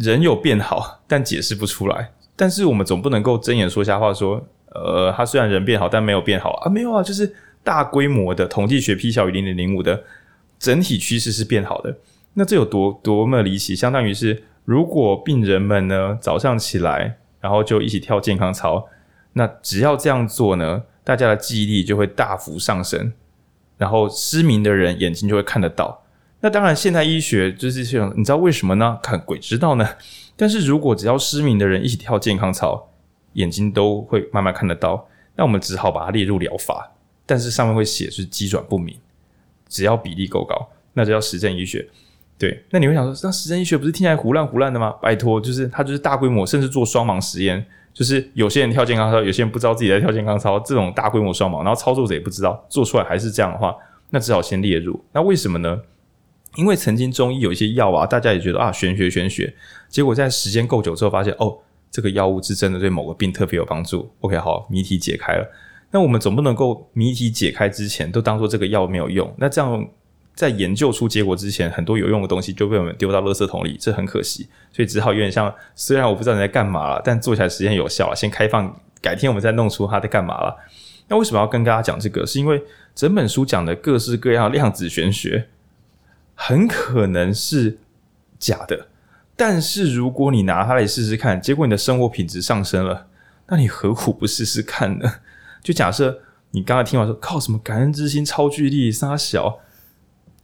[0.00, 2.12] 人有变好，但解释不出来。
[2.34, 4.48] 但是我们总不能够睁眼说瞎话说。
[4.74, 10.02] 呃，它虽然人变好，但没有变好啊，没有啊，就是大规模的统计学 P 小于零点零五的
[10.58, 11.96] 整体趋势是变好的。
[12.34, 13.76] 那这有多多么离奇？
[13.76, 18.88] 相当于是，如果病人们呢早上起来，然后就一起跳健康操，
[19.34, 23.12] 那只要这样做呢，大家的记忆力就会大幅上升，
[23.76, 26.02] 然后失明的人眼睛就会看得到。
[26.40, 28.98] 那当然，现代医学就是这种，你知道为什么呢？
[29.02, 29.86] 看鬼知道呢。
[30.34, 32.88] 但是如果只要失明的人一起跳健康操，
[33.34, 35.06] 眼睛都会慢慢看得到，
[35.36, 36.92] 那我们只好把它列入疗法，
[37.24, 38.96] 但是上面会写是机转不明，
[39.68, 41.88] 只要比例够高，那就叫实证医学。
[42.38, 44.90] 对，那你会想说，那实证医学不是听起来胡乱胡乱的吗？
[45.00, 47.64] 拜托，就是它就是大规模，甚至做双盲实验，
[47.94, 53.76] 就是有些人跳健康操，有些人不知道自己在跳健康操，这种大规模双盲，然后操作者也不知道，做出来还是这样的话，
[54.10, 55.02] 那只好先列入。
[55.12, 55.80] 那为什么呢？
[56.56, 59.54] 因为曾经中医有一些药啊，大家也觉得啊玄学玄学，
[59.88, 61.56] 结果在时间够久之后发现哦。
[61.92, 64.10] 这个药物是真的对某个病特别有帮助。
[64.20, 65.46] OK，好，谜题解开了。
[65.90, 69.32] 那我们总不能够谜题解开之前都当做这个药没有用。
[69.36, 69.86] 那这样
[70.34, 74.48] 在研究出结果之前，很多有用的东西就被我们丢到垃圾桶里，这很可惜。
[74.72, 80.56] 所以只好有点像，虽然我不知道你在干嘛了，但做起来时间有效啊，先开放，改天我们再弄出它在干嘛了。
[81.08, 82.24] 那为什么要跟大家讲这个？
[82.24, 82.62] 是因为
[82.94, 85.48] 整本书讲的各式各样量子玄学，
[86.34, 87.76] 很可能是
[88.38, 88.86] 假的。
[89.44, 93.08] 但是如果你拿它来试试看，结果你的生活品质上升了，
[93.48, 95.14] 那你何苦不试试看呢？
[95.60, 96.20] 就假设
[96.52, 99.58] 你刚才听完说靠什么感恩之心超巨力杀小，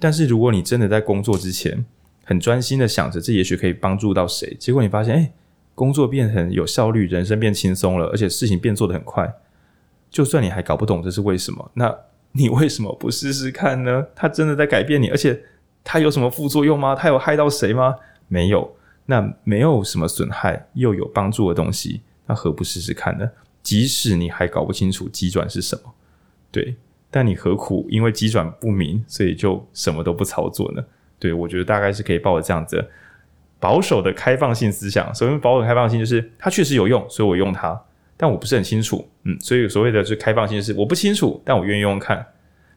[0.01, 1.87] 但是如果你真的在工作之前
[2.25, 5.33] 很专心的想着这也许可以帮助到谁，结果你发现哎，
[5.77, 9.33] 工作变得很有效率，人生变轻松了，而且事情变做得很快，
[10.11, 11.97] 就算你还搞不懂这是为什么，那
[12.33, 14.07] 你为什么不试试看呢？
[14.17, 15.41] 它真的在改变你，而且
[15.85, 16.97] 它有什么副作用吗？
[16.97, 17.95] 它有害到谁吗？
[18.27, 18.75] 没有。
[19.11, 23.27] 那没有什么损害又有帮助的东西，那何不试试看呢？
[23.63, 25.95] 即使你还搞不清楚机转是什么，
[26.53, 26.77] 对，
[27.11, 30.85] 但你何苦因为机转不明，所以就什么都不操作呢？
[31.19, 32.87] 对，我觉得大概是可以抱着这样子
[33.59, 35.13] 保守的开放性思想。
[35.15, 37.81] 所谓保守开放性，就是它确实有用，所以我用它，
[38.17, 42.25] 但我不是很清楚，嗯，所以所谓的是开放性，是我不清楚，但我愿意用看。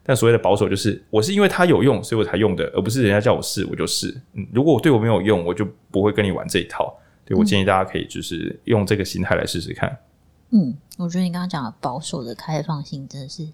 [0.04, 4.12] 但所谓的保守，就是我是因为它有用，所以我才用的，而不是人家叫我试我就试。
[4.32, 6.92] 嗯，如果我对我没有用，我就不会跟你玩这一套。
[7.24, 9.96] 对，我建议大家可以就是用这个心态来试试看。
[10.50, 13.46] 嗯，我觉得你刚刚讲的保守的开放性真的是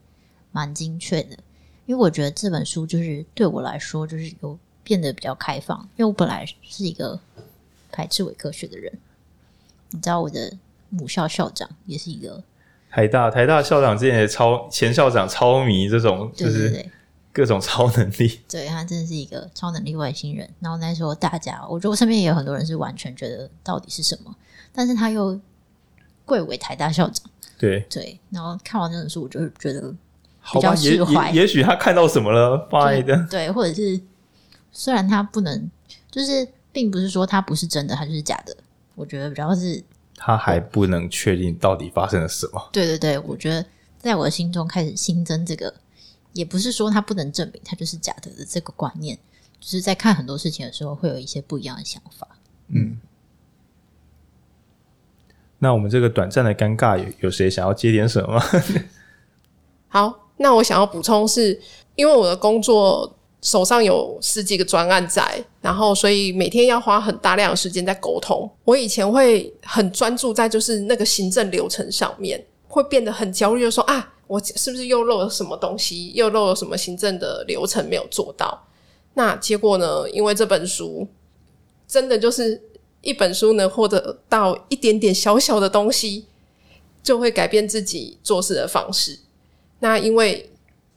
[0.51, 1.37] 蛮精确的，
[1.85, 7.21] 因为我觉得这本书就是对我来说就是有变得比较开放，因为我本来是一个
[7.93, 8.91] 排斥伪科学的人。
[9.91, 10.57] 你知道我的
[10.89, 12.43] 母校校长也是一个。
[12.91, 16.85] 台大台大校长之前也超前校长超迷这种，就是
[17.33, 18.41] 各种超能力。
[18.49, 20.49] 对，他真的是一个超能力外星人。
[20.59, 24.35] 然后那时候大家，我觉得我身边也有很多人是完全觉得到底是什么，
[24.73, 25.39] 但是他又
[26.25, 27.31] 贵为台大校长。
[27.59, 29.95] 对对，然后看完这本书，我就觉得
[30.53, 31.31] 比较释怀。
[31.31, 33.27] 也许他看到什么了，fine 的。
[33.31, 34.01] 对，或者是
[34.73, 35.71] 虽然他不能，
[36.11, 38.57] 就是并不是说他不是真的，他就是假的。
[38.95, 39.85] 我觉得比较是。
[40.19, 42.69] 他还不能确定到底发生了什么。
[42.73, 43.65] 对对对，我觉得
[43.97, 45.73] 在我的心中开始新增这个，
[46.33, 49.17] 也不是说他不能证明他就是假的的这个观念，
[49.61, 52.29] 就是在看很多事情的时候会有一些不一样的想法。
[52.69, 53.01] 嗯，
[55.59, 58.43] 那我们这个短暂的尴尬，有有谁想要接点什么吗？
[59.89, 61.61] 好，那我想要补充是，
[61.95, 68.51] 因为我的工作手上有十几个专案在，然后所以每天要花很大量的时间在沟通。
[68.65, 78.67] 我以前会很专注在就是那个行政流程上面，会变得很焦虑，就说啊，我是不是又漏了什么东西，又漏了什么行政的流程没有做到？
[79.15, 80.09] 那结果呢？
[80.11, 81.07] 因为这本书
[81.87, 82.61] 真的就是
[83.01, 86.27] 一本书能获得到一点点小小的东西，
[87.03, 89.19] 就会改变自己做事的方式。
[89.81, 90.51] 那因为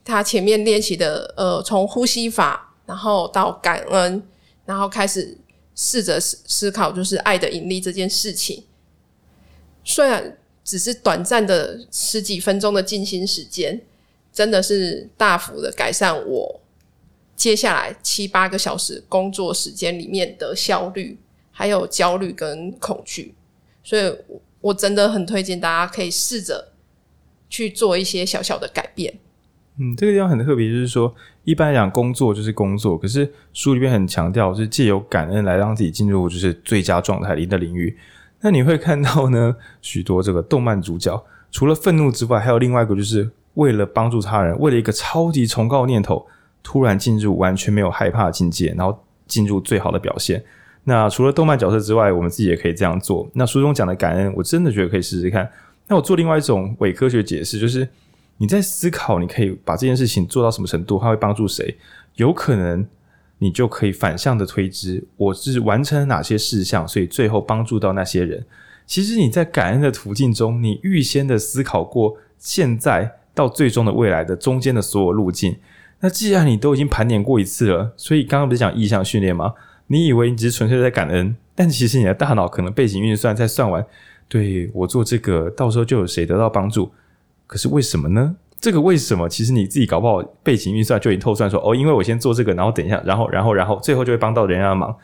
[0.04, 4.22] 他前面练习的，呃，从呼吸法，然后到感恩，
[4.64, 5.36] 然后开始
[5.74, 8.64] 试着思思考，就是爱的引力这件事情。
[9.84, 13.80] 虽然只是短暂的十几分钟的静心时间，
[14.32, 16.60] 真的是大幅的改善我
[17.34, 21.18] 接下来七八个小时工作时间里面的效率，
[21.50, 23.34] 还有焦虑跟恐惧。
[23.82, 24.14] 所以，
[24.60, 26.68] 我真的很推荐大家可以试着。
[27.52, 29.12] 去做一些小小的改变。
[29.78, 31.14] 嗯，这个地方很特别，就是说，
[31.44, 37.96] 一般来讲，工作就是工作，可是书里面很强调，就是借由感恩来让自己进入就是最佳状态里的领域。
[38.42, 46.26] 那你会看到呢，许多这个动漫主角，除了愤怒之外，还有另外一个，就是为了帮助他人，为了一个超级崇高的念头，
[46.62, 50.44] 突然进入完全没有害怕的境界，然后进入最好的表现。
[50.84, 53.30] 那除了动漫角色之外，我们自己也可以这样做。
[53.34, 55.48] 那书中讲的感恩，我真的觉得可以试试看。
[55.86, 57.88] 那我做另外一种伪科学解释，就是
[58.42, 61.78] 你在思考，你可以把这件事情做到什么程度，它会帮助谁？
[62.16, 62.84] 有可能
[63.38, 68.44] 你就可以反向的推知，我是完成了哪些事项，所以最后帮助到那些人。
[68.84, 75.56] 其实你在感恩的途径中，你预先的思考过现在到最终的未来的中间的所有路径。
[76.00, 79.54] 那既然你都已经盘点过一次了，所以刚刚不是讲意向训练吗？
[79.86, 83.86] 你以为你只是纯粹在感恩，但其实你的大脑可能背景运算在算完。
[84.26, 86.90] 对，我做这个，到时候就有谁得到帮助？
[87.46, 88.36] 可是为什么呢？
[88.60, 89.28] 这个为什么？
[89.28, 94.94] 其实你自己搞不好背景运算就已经透算说，哦，因为我先做这个，然后等一下，然后，然后，然后，最后就会帮到人家的忙。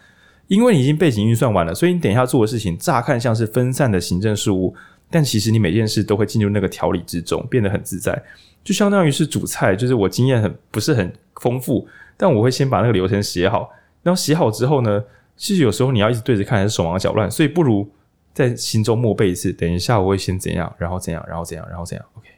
[0.47, 4.73] 因为你已经背景运算完了，所以你等一下做的事情，乍看像是分散的行政事务，
[5.11, 8.23] 但其实你每件事都会进入那个条理之中，变得很自在。
[8.63, 11.87] 就相当于是主菜，就是我经验很不是很丰富，
[12.17, 13.69] 但我会先把那个流程写好，
[14.05, 15.03] 然后写好之后呢，
[15.37, 17.91] 其实有时候你要一直对着看，还是手忙脚乱，所以不如。
[18.39, 22.07] 在心中默背一次，等一下我会先怎样，然后怎样，然后怎样，然后怎样。
[22.17, 22.29] OK，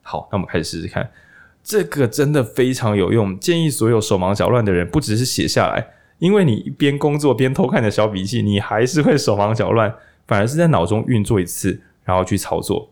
[0.00, 1.10] 好，那我们开始试试看，
[1.62, 3.38] 这个真的非常有用。
[3.38, 5.86] 建议所有手忙脚乱的人，不只是写下来，
[6.18, 9.94] 因为你一边工作边偷看的小笔记，你还是会手忙脚乱，
[10.26, 12.88] 反而是在脑中运作一次，然后去操作。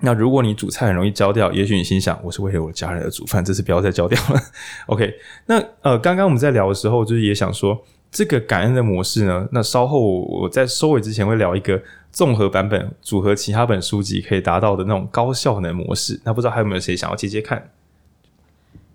[0.00, 4.40] 那如果你煮菜很容易焦掉，也许你心想，我是为了我的家人而煮饭，这次不要再焦掉了。
[4.88, 5.14] OK，
[5.46, 7.80] 那呃，刚刚我们在聊的时候，就是也想说。
[8.10, 16.20] 这个感恩的模式呢，那稍后我在收尾之前会聊一个综合版本，组合其他本书籍可以达到的那种高效能模式。
[16.24, 17.70] 那不知道还有没有谁想要接接看？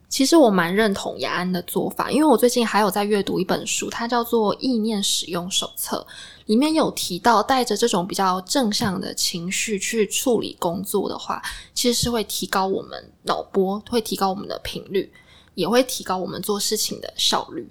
[0.09, 6.05] 其实我蛮认同雅安的做法，因为我最近还有在阅读一本书，它叫做《意念使用手册》，
[6.47, 11.41] 里面有提到，带着这种比较正向的情绪去处理工作的话，
[11.74, 15.09] 其实是会提高我们脑波，会提高我们的频率，
[15.53, 17.70] 也会提高我们做事情的效率。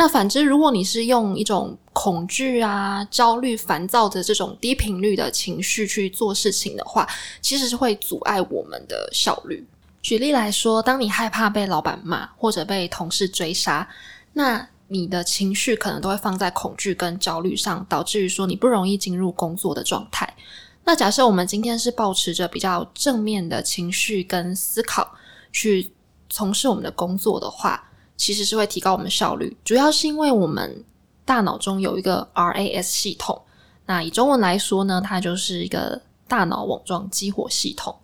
[0.00, 7.06] 那反之，如果你是用一种恐惧啊、焦虑、烦躁的这种低频率的情绪去做事情的话，
[7.42, 9.62] 其实是会阻碍我们的效率。
[10.00, 13.86] 举例来说，当你害怕被老板骂或者被同事追杀，
[14.32, 20.34] 那你的情绪可能都会放在恐惧跟焦虑上，导致于说你不容易进入工作的状态。
[20.82, 25.12] 那假设我们今天是保持着比较正面的情绪跟思考
[25.52, 25.92] 去
[26.30, 27.89] 从事我们的工作的话，
[28.20, 30.84] 其实是会提高我们效率，主要是因为我们
[31.24, 33.40] 大脑中有一个 RAS 系统。
[33.86, 37.96] 那以中文来说呢，它就是一个大脑网状激活系统。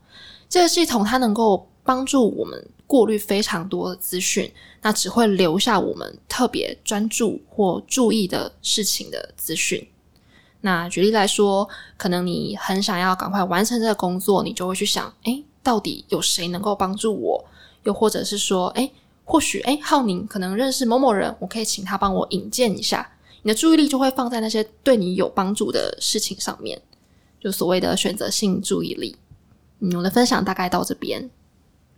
[0.48, 4.50] 这个系统它能够帮助我们过滤非常多的资讯，
[4.80, 9.86] 那只会留下我们特别专注或注意的事情的资讯。
[10.62, 17.44] 那举例来说，可能你很想要赶快完成这个工作，你就会去想：诶，到底有谁能够帮助我？
[17.82, 18.90] 又或者是说，诶。
[19.28, 23.06] 或许，哎，浩宁可能认识某某人，我可以请他帮我引荐一下。
[23.42, 26.80] 你的注意力就会放在那些对你有帮助的事情上面，
[27.40, 29.16] 就所谓的选择性注意力。
[29.80, 31.28] 嗯，我的分享大概到这边。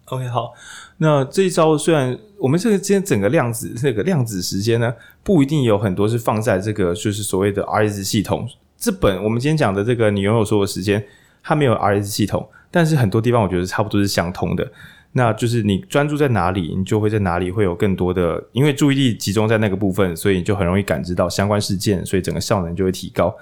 [0.06, 0.54] OK，好，
[0.96, 8.48] 那这一招虽然我们这个今天整个量子这个量子时间呢，不一定有很多是放在这个就是所谓的 RS 系统。
[8.78, 11.06] 这本我们今天讲的这个你拥有所有时间，
[11.42, 14.66] 它没有 RS 系统，但是很多地方我觉得差不多是相通的。
[15.12, 23.34] 那就是你专注在哪里，你就会在哪里会有更多的，因为注意力集中在那个部分，所以你就很容易感知到相关事件，所以整个效能就会提高。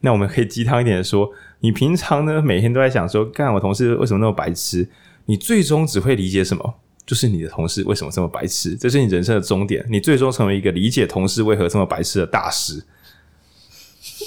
[0.00, 1.28] 那我们可以鸡汤一点的说，
[1.60, 4.88] 你平常呢每天都在想说，干我同事为什么那么白痴？
[5.24, 6.74] 你最终只会理解什么？
[7.06, 8.76] 就是你的同事为什么这么白痴？
[8.76, 9.84] 这是你人生的终点。
[9.90, 12.82] 你最终成为一个理解同事为何这么白痴的大师。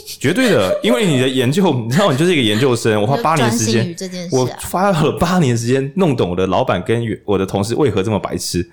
[0.07, 3.01] 绝对的，因为你的研究，你知道，你就是一个研究生。
[3.01, 8.69] 我花八年时间，啊、我花了八年时间弄懂我的老板跟我的同事为何这么白痴。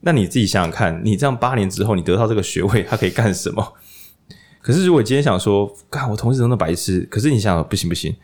[0.00, 3.72] 那你自己想想看，你这样八年之后，你得到这个学位，他可以干什么？
[4.60, 8.14] 可是如果今天想说，干我同事都那么白痴，可是你想，不行不行，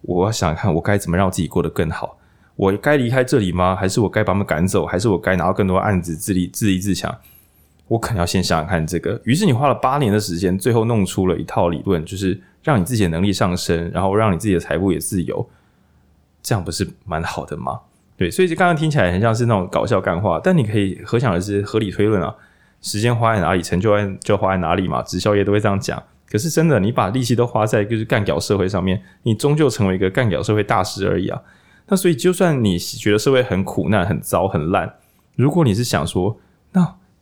[0.00, 2.16] 我要想想看，我该怎么让自己过得更好？
[2.56, 3.76] 我该离开这里吗？
[3.76, 4.86] 还是我该把他们赶走？
[4.86, 7.14] 还是我该拿到更多案子，自立自立自强？
[7.88, 9.20] 我可能要先想想看这个。
[9.24, 15.48] 于是你花了八年的时间，最后弄出了一套理论，就是让你自己的能力上升，然后让你自己的财富也自由。
[16.42, 17.80] 这样不是蛮好的吗？
[18.16, 22.34] 对，所以就刚刚听起来很像是那种搞笑干话，但你可以可想而知，合理推论啊，
[22.80, 25.02] 时间花在哪里，成就就花在哪里嘛。
[25.02, 26.02] 直销业都会这样讲。
[26.30, 31.40] 可是真的，你把力气都花在就是干屌社会上面，你终究成为一个干屌社会大师而已啊。
[31.86, 34.94] 那所以，就算你觉得社会很苦难、很糟、很烂，
[35.36, 36.38] 如果你是想说，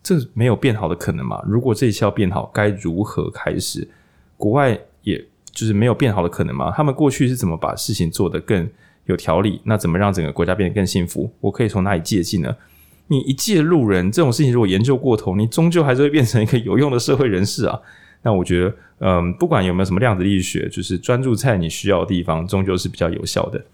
[0.03, 1.41] 这没有变好的可能吗？
[1.47, 3.89] 如果这一期要变好，该如何开始？
[4.37, 6.73] 国外也就是没有变好的可能吗？
[6.77, 8.69] 他们过去是怎么把事情做得更
[9.05, 9.61] 有条理？
[9.63, 11.33] 那怎么让整个国家变得更幸福？
[11.41, 12.57] 我可以从哪里借镜呢？
[13.07, 17.79] 你一介路人，这种事情如果研究过头，你终究还是会变成一个有用的社会人士啊。
[18.23, 23.65] 那我觉得，嗯，不管有没有什么量子力学，就是专注在你需要的地方，终究是比较有效的。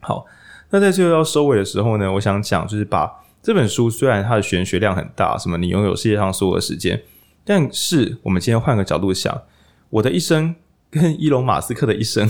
[0.00, 0.26] 好，
[0.68, 3.10] 那在最后要收尾的时候呢，我想讲就是把。
[3.44, 7.02] 这本书虽然它的玄学量很大，什么你拥有世界上所有的时间，
[7.44, 9.42] 但是我们今天换个角度想，
[9.90, 10.54] 我的一生
[10.90, 12.26] 跟伊隆马斯克的一生，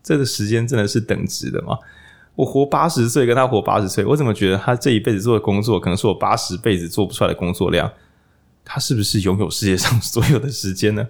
[0.00, 1.78] 这个时间真的是等值的吗？
[2.36, 7.92] 我活八十岁跟他活八十岁，我怎么觉得他这一辈子做的工作，可能是我八十辈子做不出来的工作量？
[8.64, 11.08] 他是不是拥有世界上 所有的时间呢？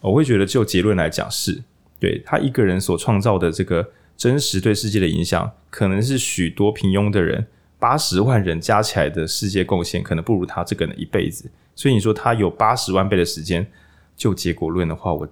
[0.00, 1.62] 我会觉得就结论来讲是，
[1.98, 3.88] 对，他一个人所创造的这个
[4.18, 7.46] 真实对世界的影响，可能是许多平庸的人。
[7.82, 11.50] 八十万人加起来的世界贡献，可能不如他这个人一辈子。
[11.74, 13.66] 所以你说他有八十万倍的时间，
[14.14, 15.28] 就结果论的话，我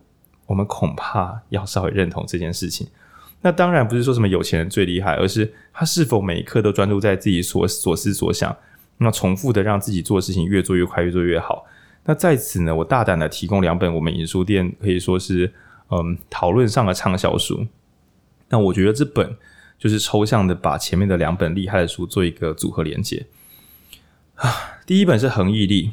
[0.47, 2.89] 我们恐怕要稍微认同这件事情。
[3.41, 8.57] 那当然不是说什么有钱人最厉害，而是他是否每一刻都专注在自己所所思所想，
[8.99, 11.65] 那重复的让自己做的事情越做越快，越做越好。
[12.05, 15.53] 那在此呢，我大胆的提供两本我们影书店可以说是
[15.91, 17.65] 嗯讨论上的畅销书。
[18.49, 19.37] 那我觉得这本。
[19.81, 23.27] 就是抽象的把前面的两本厉害的书做一个组合连接
[24.35, 24.79] 啊。
[24.87, 25.93] 第一本是恒毅力，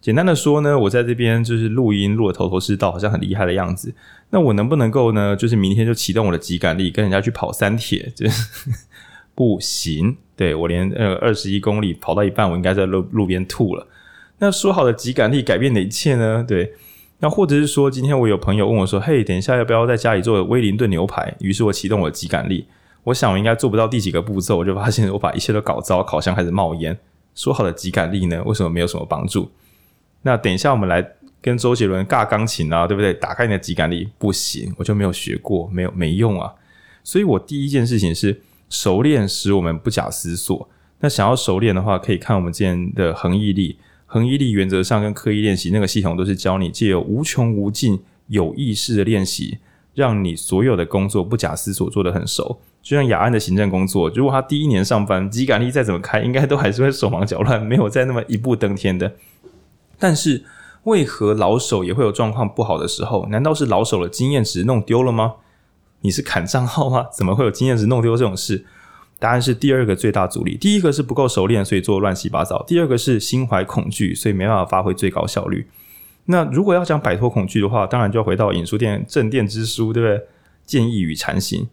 [0.00, 3.94] 简单的说呢，我在这边就是录音录的头头是道，好像很厉害的样子。
[4.30, 5.36] 那我能不能够呢？
[5.36, 8.10] 就是明天就启动我的极感力，跟人家去跑三铁？
[8.14, 8.48] 就是
[9.34, 10.16] 不行。
[10.34, 13.86] 对，我连呃二十一公里跑到一半，我应该在路路边吐了。
[14.38, 16.44] 那说好的极感力改变的一切呢？
[16.46, 16.72] 对，
[17.18, 22.64] 那或者是说，今天我有朋友问我说：“嘿，等一下要不要在家里做威灵顿牛排？”于是我启动我的极感力。
[23.08, 26.98] 我想我应该做不到第几个步骤，我就发现我把一切都搞糟，烤箱开始冒烟。
[27.34, 28.42] 说好的极感力呢？
[28.44, 29.50] 为什么没有什么帮助？
[30.22, 33.14] 那等一下我们来跟周杰伦尬钢琴啊，对不对？
[33.14, 36.52] 打开你的极感力，不行，我就没有学过，没有没用啊。
[37.02, 40.68] 所以我第一件事情是熟练，使我们不假思索。
[41.00, 43.78] 那想要熟练的话，可以看我们之前的恒毅力。
[44.04, 49.58] 恒毅力原则上跟刻意练习那个系统都是教你借由无穷无尽有意识的练习，
[49.94, 52.60] 让你所有的工作不假思索做得很熟。
[52.88, 59.12] 就像雅安的行政工作，如果他第一年上班，极感力再怎么开，应该都还是会手忙脚乱，没有再那么一步登天的。
[59.98, 60.42] 但是，
[60.84, 63.26] 为何老手也会有状况不好的时候？
[63.26, 65.34] 难道是老手的经验值弄丢了吗？
[66.00, 67.08] 你是砍账号吗？
[67.12, 68.64] 怎么会有经验值弄丢这种事？
[69.18, 70.56] 答案是第二个最大阻力。
[70.56, 75.68] 第一个是不够熟练，所以做乱七八糟；第二个是心怀恐惧，所以没办法发挥最高效率。
[76.24, 80.26] 那如果要讲摆脱恐惧的话，当然就要回到影书店镇店之书，对不对？
[80.64, 81.68] 建议与禅行。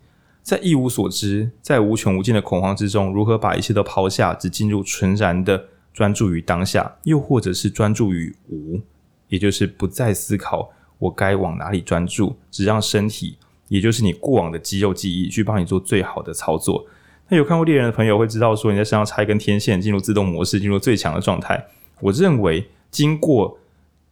[0.46, 8.80] 在一无所知，在无穷无尽的恐慌之中，如何把一切都抛下，只进入纯然的专注于当下，又或者是专注于无，
[9.28, 10.70] 也就是不再思考
[11.00, 13.39] 我该往哪里专注，只让身体，
[13.70, 16.86] 也就是你过往的肌肉记忆，去帮你做最好的操作。
[17.28, 21.66] 那有看过猎人的朋友会知道，说你在身上插一根天线，进入自动模式，进入最强的状态。
[22.02, 23.58] 我认为，经过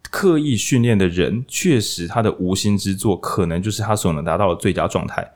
[0.09, 5.31] 刻意训练的人，确实他的无心之作，可能就是他所能达到的最佳状态。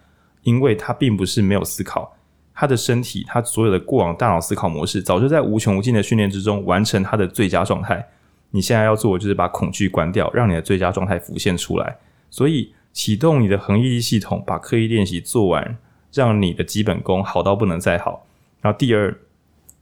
[0.48, 2.16] 因为他并不是没有思考，
[2.56, 8.08] 他的身体，他所有的过往大脑思考模式，早就在无穷无尽的训练之中完成他的最佳状态。
[8.52, 11.98] 你现在要做的就是把恐惧关掉，让你的最佳状态浮现出来。
[12.30, 15.78] 所以启动你的恒毅力系统，把刻意练习做完，
[16.14, 18.26] 让你的基本功好到不能再好。
[18.62, 19.14] 然后第二，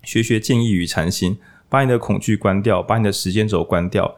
[0.02, 1.38] 学学建议与禅心，
[1.70, 4.16] 把你的恐惧关掉，把你的时间轴关掉。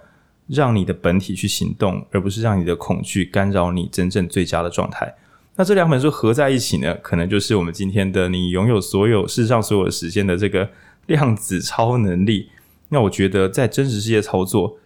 [0.47, 5.13] 让你的本体去行动，而不是让你的恐惧干扰你真正最佳的状态。
[5.57, 10.69] 那这两本书合在一起呢，可能就是我们今天的你拥有所有世上所有时间的这个
[11.07, 12.49] 量子超能力。
[12.89, 14.77] 那我觉得在真实世界操作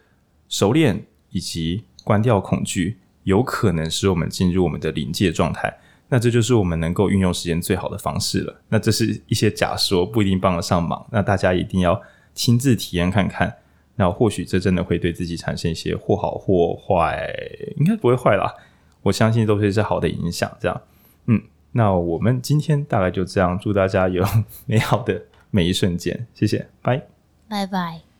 [0.47, 5.78] 熟练以及关掉恐惧，有可能使我们进入我们的临界状态。
[6.07, 8.61] 那这就是我们能够运用时间最好的方式了。
[8.69, 11.05] 那这是一些假说，不一定帮得上忙。
[11.11, 12.01] 那大家一定要
[12.34, 13.53] 亲自体验看看。
[13.97, 17.30] 那或许这真的会对自己产生一些或好或坏，
[17.78, 18.53] 应该不会坏啦。
[19.04, 20.52] 我相信都是一些好的影响。
[20.60, 20.82] 这样，
[21.26, 21.41] 嗯，
[21.72, 23.58] 那我们今天大概就这样。
[23.60, 24.24] 祝大家有
[24.66, 26.28] 美好的每一瞬间。
[26.34, 27.08] 谢谢，拜
[27.47, 28.11] 拜拜。